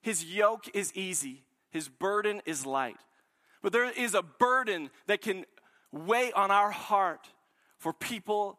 his 0.00 0.24
yoke 0.24 0.64
is 0.74 0.94
easy, 0.94 1.44
his 1.70 1.88
burden 1.88 2.40
is 2.46 2.64
light. 2.64 2.96
But 3.62 3.72
there 3.72 3.90
is 3.90 4.14
a 4.14 4.22
burden 4.22 4.90
that 5.06 5.20
can 5.20 5.44
weigh 5.92 6.32
on 6.32 6.50
our 6.50 6.70
heart 6.70 7.28
for 7.78 7.92
people 7.92 8.58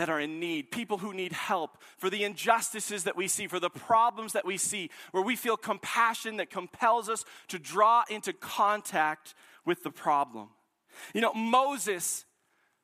that 0.00 0.08
are 0.08 0.18
in 0.18 0.40
need, 0.40 0.70
people 0.70 0.96
who 0.96 1.12
need 1.12 1.30
help, 1.30 1.76
for 1.98 2.08
the 2.08 2.24
injustices 2.24 3.04
that 3.04 3.18
we 3.18 3.28
see, 3.28 3.46
for 3.46 3.60
the 3.60 3.68
problems 3.68 4.32
that 4.32 4.46
we 4.46 4.56
see, 4.56 4.88
where 5.10 5.22
we 5.22 5.36
feel 5.36 5.58
compassion 5.58 6.38
that 6.38 6.48
compels 6.48 7.10
us 7.10 7.22
to 7.48 7.58
draw 7.58 8.02
into 8.08 8.32
contact 8.32 9.34
with 9.66 9.82
the 9.82 9.90
problem. 9.90 10.48
You 11.12 11.20
know, 11.20 11.34
Moses 11.34 12.24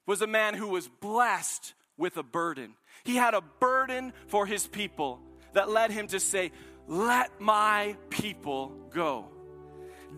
was 0.05 0.21
a 0.21 0.27
man 0.27 0.53
who 0.53 0.69
was 0.69 0.89
blessed 0.89 1.73
with 1.97 2.19
a 2.19 2.23
burden. 2.23 2.75
He 3.03 3.17
had 3.17 3.33
a 3.33 3.41
burden 3.41 4.13
for 4.27 4.45
his 4.45 4.67
people 4.67 5.19
that 5.55 5.71
led 5.71 5.91
him 5.91 6.09
to 6.09 6.21
say, 6.21 6.53
Let 6.87 7.41
my 7.41 7.97
people 8.11 8.73
go. 8.93 9.31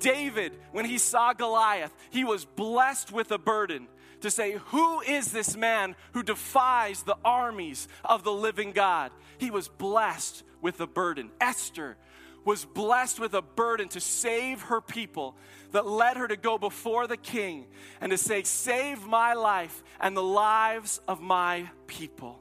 David, 0.01 0.53
when 0.73 0.85
he 0.85 0.99
saw 0.99 1.33
Goliath, 1.33 1.95
he 2.11 2.25
was 2.25 2.45
blessed 2.45 3.13
with 3.13 3.31
a 3.31 3.39
burden 3.39 3.87
to 4.21 4.31
say, 4.31 4.59
Who 4.67 5.01
is 5.01 5.33
this 5.33 5.57
man 5.57 5.95
who 6.13 6.23
defies 6.23 7.03
the 7.03 7.17
armies 7.25 7.89
of 8.05 8.25
the 8.25 8.33
living 8.33 8.73
God? 8.73 9.13
He 9.39 9.51
was 9.51 9.69
blessed 9.69 10.43
with 10.61 10.81
a 10.81 10.87
burden. 10.87 11.31
Esther 11.41 11.97
was 12.45 12.65
blessed 12.65 13.21
with 13.21 13.35
a 13.35 13.43
burden 13.43 13.89
to 13.89 14.01
save 14.01 14.63
her 14.63 14.81
people 14.81 15.37
that 15.73 15.87
led 15.87 16.17
her 16.17 16.27
to 16.27 16.37
go 16.37 16.57
before 16.57 17.07
the 17.07 17.17
king 17.17 17.67
and 18.01 18.11
to 18.11 18.19
say, 18.19 18.43
Save 18.43 19.07
my 19.07 19.35
life 19.35 19.83
and 20.01 20.17
the 20.17 20.23
lives 20.23 21.01
of 21.07 21.21
my 21.21 21.69
people. 21.87 22.41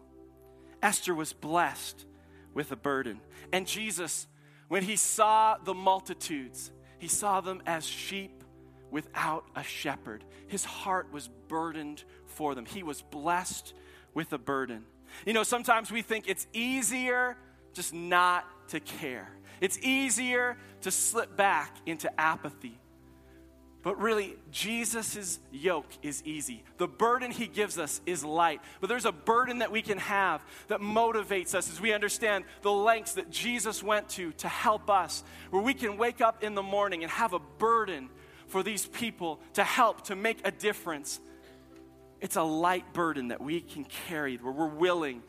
Esther 0.82 1.13
was 1.13 1.34
blessed 1.34 2.06
with 2.54 2.72
a 2.72 2.76
burden. 2.76 3.20
And 3.52 3.68
Jesus, 3.68 4.28
when 4.68 4.84
he 4.84 4.96
saw 4.96 5.58
the 5.63 5.74
multitudes, 5.74 6.72
he 7.00 7.08
saw 7.08 7.42
them 7.42 7.62
as 7.66 7.86
sheep 7.86 8.37
without 8.91 9.45
a 9.56 9.63
shepherd. 9.63 10.23
His 10.47 10.65
heart 10.65 11.12
was 11.12 11.30
burdened 11.47 12.04
for 12.26 12.56
them. 12.56 12.65
He 12.65 12.84
was 12.84 13.02
blessed 13.02 13.73
with 14.13 14.32
a 14.34 14.38
burden. 14.38 14.84
You 15.26 15.34
know, 15.34 15.43
sometimes 15.43 15.91
we 15.91 16.02
think 16.02 16.26
it's 16.28 16.47
easier 16.54 17.38
just 17.73 17.93
not 17.93 18.45
to 18.69 18.80
care. 18.80 19.30
It's 19.62 19.80
easier 19.80 20.58
to 20.82 20.91
slip 20.91 21.36
back 21.36 21.76
into 21.86 22.10
apathy. 22.19 22.80
But 23.84 24.02
really, 24.02 24.36
Jesus' 24.52 25.39
yoke 25.52 25.88
is 26.02 26.21
easy. 26.26 26.63
The 26.78 26.88
burden 26.88 27.32
he 27.32 27.47
gives 27.47 27.78
us 27.80 28.02
is 28.06 28.23
light. 28.26 28.60
But 28.82 28.89
there's 28.89 29.06
a 29.06 29.12
burden 29.12 29.60
that 29.60 29.71
we 29.71 29.82
can 29.82 29.97
have 30.00 30.41
that 30.67 30.82
motivates 30.82 31.56
us 31.56 31.71
as 31.71 31.80
we 31.80 31.93
understand 31.93 32.43
the 32.63 32.71
lengths 32.71 33.13
that 33.13 33.30
Jesus 33.30 33.82
went 33.82 34.10
to 34.10 34.34
to 34.34 34.47
help 34.47 34.89
us, 34.89 35.23
where 35.52 35.62
we 35.62 35.73
can 35.73 35.97
wake 35.97 36.19
up 36.19 36.43
in 36.43 36.54
the 36.54 36.63
morning 36.63 37.04
and 37.04 37.12
have 37.12 37.34
a 37.34 37.39
burden 37.39 38.10
for 38.47 38.63
these 38.63 38.86
people 38.86 39.39
to 39.53 39.63
help, 39.63 40.05
to 40.05 40.15
make 40.15 40.39
a 40.43 40.51
difference. 40.51 41.19
It's 42.21 42.36
a 42.36 42.43
light 42.43 42.93
burden 42.93 43.29
that 43.29 43.41
we 43.41 43.62
can 43.62 43.83
carry, 43.83 44.38
where 44.38 44.51
we're 44.51 44.67
willing 44.67 45.23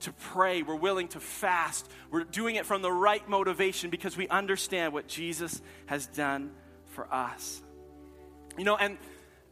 to 0.00 0.12
pray, 0.12 0.62
we're 0.62 0.74
willing 0.74 1.08
to 1.08 1.20
fast, 1.20 1.88
we're 2.10 2.24
doing 2.24 2.56
it 2.56 2.66
from 2.66 2.82
the 2.82 2.92
right 2.92 3.26
motivation 3.28 3.90
because 3.90 4.16
we 4.16 4.28
understand 4.28 4.92
what 4.92 5.08
Jesus 5.08 5.62
has 5.86 6.06
done 6.06 6.50
for 6.90 7.12
us. 7.12 7.62
You 8.58 8.64
know, 8.64 8.76
and 8.76 8.98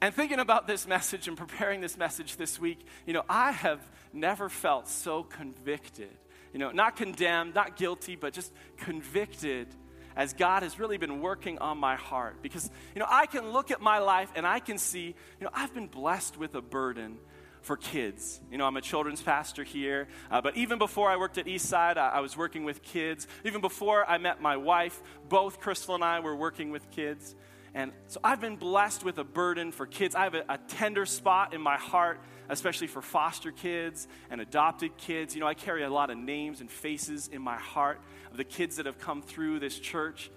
And 0.03 0.13
thinking 0.13 0.41
about 0.41 0.67
this 0.67 0.85
message 0.89 1.29
and 1.29 1.37
preparing 1.37 1.81
this 1.81 1.97
message 1.97 2.37
this 2.37 2.59
week, 2.59 2.81
you 3.07 3.13
know, 3.13 3.23
I 3.29 3.53
have 3.53 3.79
never 4.13 4.49
felt 4.49 4.89
so 4.89 5.23
convicted. 5.23 6.11
You 6.53 6.59
know, 6.59 6.73
not 6.73 6.97
condemned, 6.97 7.55
not 7.55 7.77
guilty, 7.77 8.17
but 8.17 8.33
just 8.33 8.53
convicted 8.79 9.69
as 10.17 10.33
God 10.33 10.63
has 10.63 10.79
really 10.79 10.99
been 10.99 11.21
working 11.21 11.59
on 11.59 11.79
my 11.79 11.97
heart. 11.97 12.43
Because, 12.43 12.71
you 12.95 13.01
know, 13.01 13.07
I 13.09 13.27
can 13.27 13.51
look 13.51 13.71
at 13.71 13.81
my 13.81 13.99
life 13.99 14.31
and 14.35 14.47
I 14.47 14.61
can 14.61 14.79
see, 14.79 15.07
you 15.07 15.45
know, 15.45 15.51
I've 15.53 15.75
been 15.75 15.87
blessed 15.89 16.37
with 16.37 16.55
a 16.55 16.63
burden 16.63 17.19
for 17.63 17.77
kids. 17.77 18.41
You 18.51 18.59
know, 18.59 18.67
I'm 18.67 18.77
a 18.77 18.81
children's 18.81 19.23
pastor 19.23 19.65
here, 19.65 20.09
uh, 20.31 20.41
but 20.41 20.57
even 20.57 20.79
before 20.79 21.11
I 21.11 21.17
worked 21.17 21.39
at 21.39 21.47
Eastside, 21.47 21.97
I, 21.97 22.09
I 22.11 22.21
was 22.21 22.37
working 22.37 22.65
with 22.65 22.83
kids. 22.83 23.27
Even 23.45 23.61
before 23.61 24.09
I 24.09 24.19
met 24.19 24.43
my 24.43 24.57
wife, 24.57 25.01
both 25.29 25.61
Crystal 25.61 25.95
and 25.95 26.05
I 26.05 26.21
were 26.21 26.37
working 26.37 26.71
with 26.71 26.91
kids. 26.91 27.37
And 27.75 27.93
so 28.07 28.21
I've 28.23 28.41
been 28.41 28.57
blessed 28.57 29.05
with 29.05 29.19
a 29.19 29.25
burden 29.25 29.73
for 29.73 29.87
kids. 29.87 30.15
I 30.15 30.25
have 30.25 30.35
a, 30.35 30.45
a, 30.49 30.59
tender 30.69 31.07
spot 31.07 31.55
in 31.55 31.63
my 31.63 31.79
heart, 31.79 32.21
especially 32.53 32.87
for 32.87 33.01
foster 33.01 33.51
kids 33.51 34.07
and 34.31 34.41
adopted 34.41 34.97
kids. 34.99 35.35
You 35.35 35.41
know, 35.41 35.47
I 35.47 35.55
carry 35.55 35.83
a 35.83 35.91
lot 35.91 36.11
of 36.11 36.19
names 36.19 36.61
and 36.61 36.71
faces 36.71 37.29
in 37.29 37.41
my 37.41 37.57
heart 37.57 38.01
of 38.31 38.37
the 38.37 38.45
kids 38.45 38.77
that 38.77 38.87
have 38.87 38.99
come 38.99 39.23
through 39.23 39.59
this 39.59 39.79
church. 39.79 40.31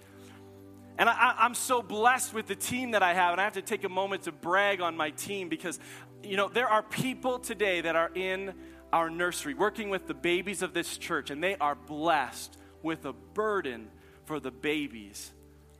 And 0.98 1.10
I, 1.10 1.34
I'm 1.38 1.54
so 1.54 1.82
blessed 1.82 2.32
with 2.32 2.46
the 2.46 2.56
team 2.56 2.92
that 2.92 3.02
I 3.02 3.12
have. 3.12 3.32
And 3.32 3.40
I 3.40 3.44
have 3.44 3.52
to 3.52 3.62
take 3.62 3.84
a 3.84 3.90
moment 3.90 4.22
to 4.22 4.32
brag 4.32 4.80
on 4.80 4.96
my 4.96 5.10
team 5.10 5.50
because, 5.50 5.78
you 6.22 6.38
know, 6.38 6.48
there 6.48 6.68
are 6.68 6.82
people 6.82 7.38
today 7.38 7.82
that 7.82 7.96
are 7.96 8.10
in 8.14 8.54
our 8.94 9.10
nursery 9.10 9.52
working 9.52 9.90
with 9.90 10.06
the 10.06 10.14
babies 10.14 10.62
of 10.62 10.72
this 10.72 10.96
church, 10.96 11.30
and 11.30 11.44
they 11.44 11.56
are 11.56 11.74
blessed 11.74 12.56
with 12.82 13.04
a 13.04 13.12
burden 13.12 13.88
for 14.24 14.40
the 14.40 14.50
babies 14.50 15.32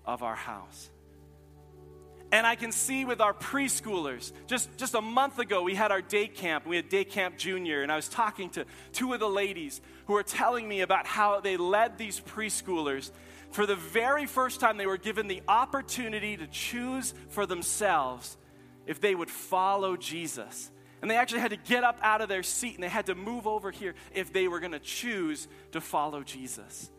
of 0.04 0.22
our 0.22 0.34
house. 0.34 0.90
And 2.32 2.46
I 2.46 2.56
can 2.56 2.72
see 2.72 3.04
with 3.04 3.20
our 3.20 3.32
preschoolers, 3.32 4.32
just, 4.46 4.76
just 4.76 4.94
a 4.94 5.00
month 5.00 5.38
ago, 5.38 5.62
we 5.62 5.74
had 5.74 5.92
our 5.92 6.02
day 6.02 6.26
camp. 6.26 6.66
We 6.66 6.76
had 6.76 6.88
day 6.88 7.04
camp 7.04 7.38
junior, 7.38 7.82
and 7.82 7.92
I 7.92 7.96
was 7.96 8.08
talking 8.08 8.50
to 8.50 8.64
two 8.92 9.12
of 9.12 9.20
the 9.20 9.28
ladies 9.28 9.80
who 10.06 10.14
were 10.14 10.24
telling 10.24 10.68
me 10.68 10.80
about 10.80 11.06
how 11.06 11.40
they 11.40 11.56
led 11.56 11.98
these 11.98 12.20
preschoolers. 12.20 13.12
For 13.52 13.64
the 13.64 13.76
very 13.76 14.26
first 14.26 14.58
time, 14.58 14.76
they 14.76 14.86
were 14.86 14.98
given 14.98 15.28
the 15.28 15.42
opportunity 15.46 16.36
to 16.36 16.46
choose 16.48 17.14
for 17.28 17.46
themselves 17.46 18.36
if 18.86 19.00
they 19.00 19.14
would 19.14 19.30
follow 19.30 19.96
Jesus. 19.96 20.70
And 21.02 21.10
they 21.10 21.16
actually 21.16 21.40
had 21.40 21.50
to 21.50 21.56
get 21.56 21.84
up 21.84 21.98
out 22.02 22.20
of 22.20 22.28
their 22.28 22.42
seat 22.42 22.74
and 22.74 22.82
they 22.82 22.88
had 22.88 23.06
to 23.06 23.14
move 23.14 23.46
over 23.46 23.70
here 23.70 23.94
if 24.14 24.32
they 24.32 24.48
were 24.48 24.60
going 24.60 24.72
to 24.72 24.80
choose 24.80 25.46
to 25.72 25.80
follow 25.80 26.22
Jesus. 26.22 26.90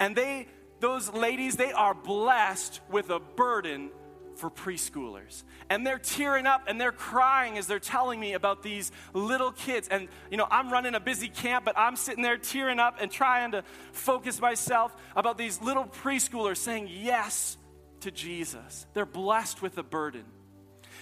And 0.00 0.14
they, 0.16 0.48
those 0.80 1.12
ladies, 1.12 1.56
they 1.56 1.72
are 1.72 1.94
blessed 1.94 2.80
with 2.90 3.10
a 3.10 3.20
burden 3.20 3.90
for 4.38 4.50
preschoolers. 4.50 5.44
And 5.70 5.86
they're 5.86 5.98
tearing 5.98 6.46
up 6.46 6.64
and 6.66 6.80
they're 6.80 6.92
crying 6.92 7.58
as 7.58 7.66
they're 7.66 7.78
telling 7.78 8.20
me 8.20 8.34
about 8.34 8.62
these 8.62 8.92
little 9.12 9.52
kids. 9.52 9.88
And, 9.88 10.08
you 10.30 10.36
know, 10.36 10.46
I'm 10.50 10.70
running 10.70 10.94
a 10.94 11.00
busy 11.00 11.28
camp, 11.28 11.64
but 11.64 11.78
I'm 11.78 11.96
sitting 11.96 12.22
there 12.22 12.36
tearing 12.36 12.78
up 12.78 12.98
and 13.00 13.10
trying 13.10 13.52
to 13.52 13.64
focus 13.92 14.40
myself 14.40 14.94
about 15.16 15.38
these 15.38 15.60
little 15.62 15.84
preschoolers 15.84 16.58
saying 16.58 16.88
yes 16.90 17.56
to 18.00 18.10
Jesus. 18.10 18.86
They're 18.94 19.06
blessed 19.06 19.62
with 19.62 19.78
a 19.78 19.82
burden. 19.82 20.24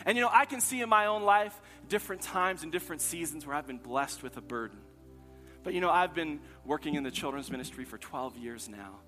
And, 0.06 0.16
you 0.16 0.22
know, 0.22 0.30
I 0.32 0.44
can 0.44 0.60
see 0.60 0.80
in 0.80 0.88
my 0.88 1.06
own 1.06 1.22
life 1.22 1.60
different 1.88 2.22
times 2.22 2.62
and 2.62 2.72
different 2.72 3.02
seasons 3.02 3.46
where 3.46 3.54
I've 3.54 3.66
been 3.66 3.78
blessed 3.78 4.22
with 4.22 4.36
a 4.36 4.40
burden. 4.40 4.78
But, 5.62 5.74
you 5.74 5.80
know, 5.80 5.90
I've 5.90 6.14
been 6.14 6.40
working 6.64 6.94
in 6.94 7.04
the 7.04 7.10
children's 7.10 7.50
ministry 7.50 7.84
for 7.84 7.98
12 7.98 8.36
years 8.36 8.68
now. 8.68 9.00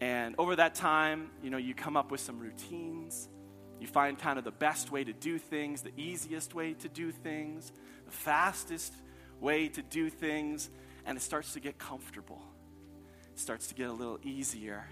And 0.00 0.34
over 0.36 0.56
that 0.56 0.74
time, 0.74 1.30
you 1.44 1.50
know, 1.50 1.58
you 1.58 1.74
come 1.74 1.96
up 1.96 2.10
with 2.10 2.20
some 2.20 2.40
routines 2.40 3.28
you 3.82 3.88
find 3.88 4.16
kind 4.16 4.38
of 4.38 4.44
the 4.44 4.52
best 4.52 4.92
way 4.92 5.02
to 5.02 5.12
do 5.12 5.38
things, 5.38 5.82
the 5.82 5.92
easiest 5.96 6.54
way 6.54 6.72
to 6.74 6.88
do 6.88 7.10
things, 7.10 7.72
the 8.04 8.12
fastest 8.12 8.94
way 9.40 9.68
to 9.68 9.82
do 9.82 10.08
things, 10.08 10.70
and 11.04 11.18
it 11.18 11.20
starts 11.20 11.54
to 11.54 11.60
get 11.60 11.78
comfortable. 11.78 12.40
It 13.32 13.40
starts 13.40 13.66
to 13.66 13.74
get 13.74 13.88
a 13.88 13.92
little 13.92 14.20
easier. 14.22 14.86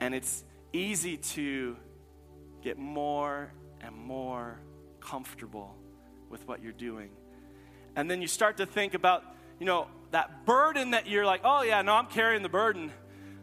And 0.00 0.12
it's 0.12 0.44
easy 0.72 1.18
to 1.18 1.76
get 2.62 2.78
more 2.78 3.52
and 3.80 3.94
more 3.94 4.60
comfortable 4.98 5.76
with 6.28 6.46
what 6.48 6.62
you're 6.62 6.72
doing. 6.72 7.10
And 7.94 8.10
then 8.10 8.20
you 8.20 8.26
start 8.26 8.56
to 8.56 8.66
think 8.66 8.94
about, 8.94 9.22
you 9.60 9.66
know, 9.66 9.86
that 10.10 10.44
burden 10.46 10.90
that 10.92 11.06
you're 11.06 11.26
like, 11.26 11.42
oh, 11.44 11.62
yeah, 11.62 11.82
no, 11.82 11.92
I'm 11.92 12.06
carrying 12.06 12.42
the 12.42 12.48
burden. 12.48 12.90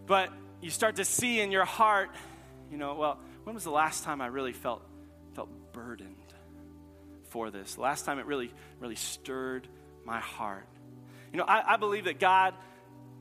But 0.05 0.29
you 0.61 0.71
start 0.71 0.97
to 0.97 1.05
see 1.05 1.39
in 1.39 1.51
your 1.51 1.65
heart, 1.65 2.09
you 2.69 2.77
know, 2.77 2.95
well, 2.95 3.19
when 3.47 3.53
was 3.53 3.63
the 3.63 3.71
last 3.71 4.03
time 4.03 4.19
I 4.19 4.27
really 4.27 4.51
felt, 4.51 4.81
felt 5.33 5.47
burdened 5.71 6.33
for 7.29 7.49
this? 7.49 7.75
The 7.75 7.81
last 7.81 8.03
time 8.03 8.19
it 8.19 8.25
really, 8.25 8.51
really 8.81 8.97
stirred 8.97 9.69
my 10.03 10.19
heart. 10.19 10.67
You 11.31 11.37
know, 11.37 11.45
I, 11.45 11.75
I 11.75 11.77
believe 11.77 12.03
that 12.05 12.19
God, 12.19 12.55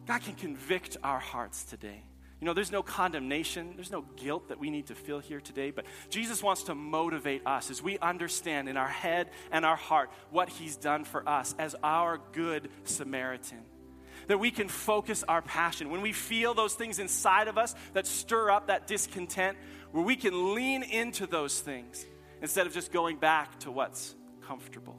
God 0.04 0.22
can 0.22 0.34
convict 0.34 0.96
our 1.04 1.20
hearts 1.20 1.62
today. 1.62 2.02
You 2.40 2.46
know, 2.46 2.54
there's 2.54 2.72
no 2.72 2.82
condemnation, 2.82 3.74
there's 3.76 3.92
no 3.92 4.04
guilt 4.16 4.48
that 4.48 4.58
we 4.58 4.68
need 4.68 4.88
to 4.88 4.96
feel 4.96 5.20
here 5.20 5.40
today, 5.40 5.70
but 5.70 5.84
Jesus 6.10 6.42
wants 6.42 6.64
to 6.64 6.74
motivate 6.74 7.46
us 7.46 7.70
as 7.70 7.80
we 7.80 7.96
understand 8.00 8.68
in 8.68 8.76
our 8.76 8.88
head 8.88 9.30
and 9.52 9.64
our 9.64 9.76
heart 9.76 10.10
what 10.30 10.48
He's 10.48 10.76
done 10.76 11.04
for 11.04 11.26
us 11.28 11.54
as 11.56 11.76
our 11.84 12.20
good 12.32 12.68
Samaritan 12.82 13.62
that 14.28 14.38
we 14.38 14.50
can 14.50 14.68
focus 14.68 15.24
our 15.28 15.42
passion. 15.42 15.90
When 15.90 16.00
we 16.00 16.12
feel 16.12 16.54
those 16.54 16.74
things 16.74 16.98
inside 16.98 17.48
of 17.48 17.58
us 17.58 17.74
that 17.92 18.06
stir 18.06 18.50
up 18.50 18.68
that 18.68 18.86
discontent, 18.86 19.56
where 19.96 20.04
we 20.04 20.14
can 20.14 20.54
lean 20.54 20.82
into 20.82 21.26
those 21.26 21.58
things 21.58 22.04
instead 22.42 22.66
of 22.66 22.74
just 22.74 22.92
going 22.92 23.16
back 23.16 23.58
to 23.60 23.70
what's 23.70 24.14
comfortable. 24.46 24.94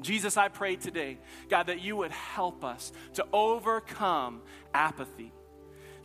Jesus, 0.00 0.36
I 0.36 0.46
pray 0.46 0.76
today, 0.76 1.18
God, 1.48 1.66
that 1.66 1.82
you 1.82 1.96
would 1.96 2.12
help 2.12 2.64
us 2.64 2.92
to 3.14 3.26
overcome 3.32 4.42
apathy. 4.72 5.32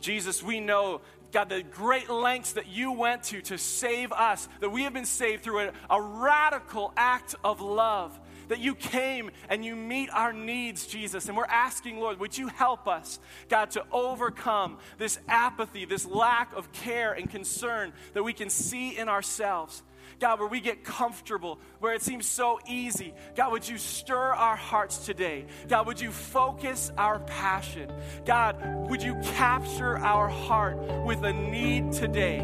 Jesus, 0.00 0.42
we 0.42 0.58
know, 0.58 1.00
God, 1.30 1.48
the 1.48 1.62
great 1.62 2.10
lengths 2.10 2.54
that 2.54 2.66
you 2.66 2.90
went 2.90 3.22
to 3.24 3.40
to 3.42 3.56
save 3.56 4.10
us, 4.10 4.48
that 4.58 4.70
we 4.70 4.82
have 4.82 4.92
been 4.92 5.06
saved 5.06 5.44
through 5.44 5.68
a, 5.68 5.72
a 5.90 6.02
radical 6.02 6.92
act 6.96 7.36
of 7.44 7.60
love 7.60 8.18
that 8.50 8.58
you 8.58 8.74
came 8.74 9.30
and 9.48 9.64
you 9.64 9.74
meet 9.74 10.10
our 10.10 10.32
needs, 10.32 10.86
Jesus. 10.86 11.28
And 11.28 11.36
we're 11.36 11.44
asking, 11.44 11.98
Lord, 11.98 12.18
would 12.18 12.36
you 12.36 12.48
help 12.48 12.86
us, 12.88 13.18
God, 13.48 13.70
to 13.70 13.84
overcome 13.92 14.78
this 14.98 15.18
apathy, 15.28 15.84
this 15.84 16.04
lack 16.04 16.52
of 16.54 16.70
care 16.72 17.12
and 17.12 17.30
concern 17.30 17.92
that 18.12 18.22
we 18.24 18.32
can 18.32 18.50
see 18.50 18.98
in 18.98 19.08
ourselves. 19.08 19.82
God, 20.18 20.40
where 20.40 20.48
we 20.48 20.60
get 20.60 20.84
comfortable, 20.84 21.60
where 21.78 21.94
it 21.94 22.02
seems 22.02 22.26
so 22.26 22.58
easy. 22.68 23.14
God, 23.36 23.52
would 23.52 23.66
you 23.66 23.78
stir 23.78 24.34
our 24.34 24.56
hearts 24.56 25.06
today? 25.06 25.46
God, 25.68 25.86
would 25.86 26.00
you 26.00 26.10
focus 26.10 26.92
our 26.98 27.20
passion? 27.20 27.90
God, 28.26 28.90
would 28.90 29.02
you 29.02 29.14
capture 29.22 29.96
our 29.98 30.28
heart 30.28 30.76
with 31.06 31.22
a 31.22 31.32
need 31.32 31.92
today, 31.92 32.40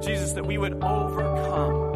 Jesus, 0.00 0.32
that 0.32 0.46
we 0.46 0.56
would 0.56 0.82
overcome 0.82 1.91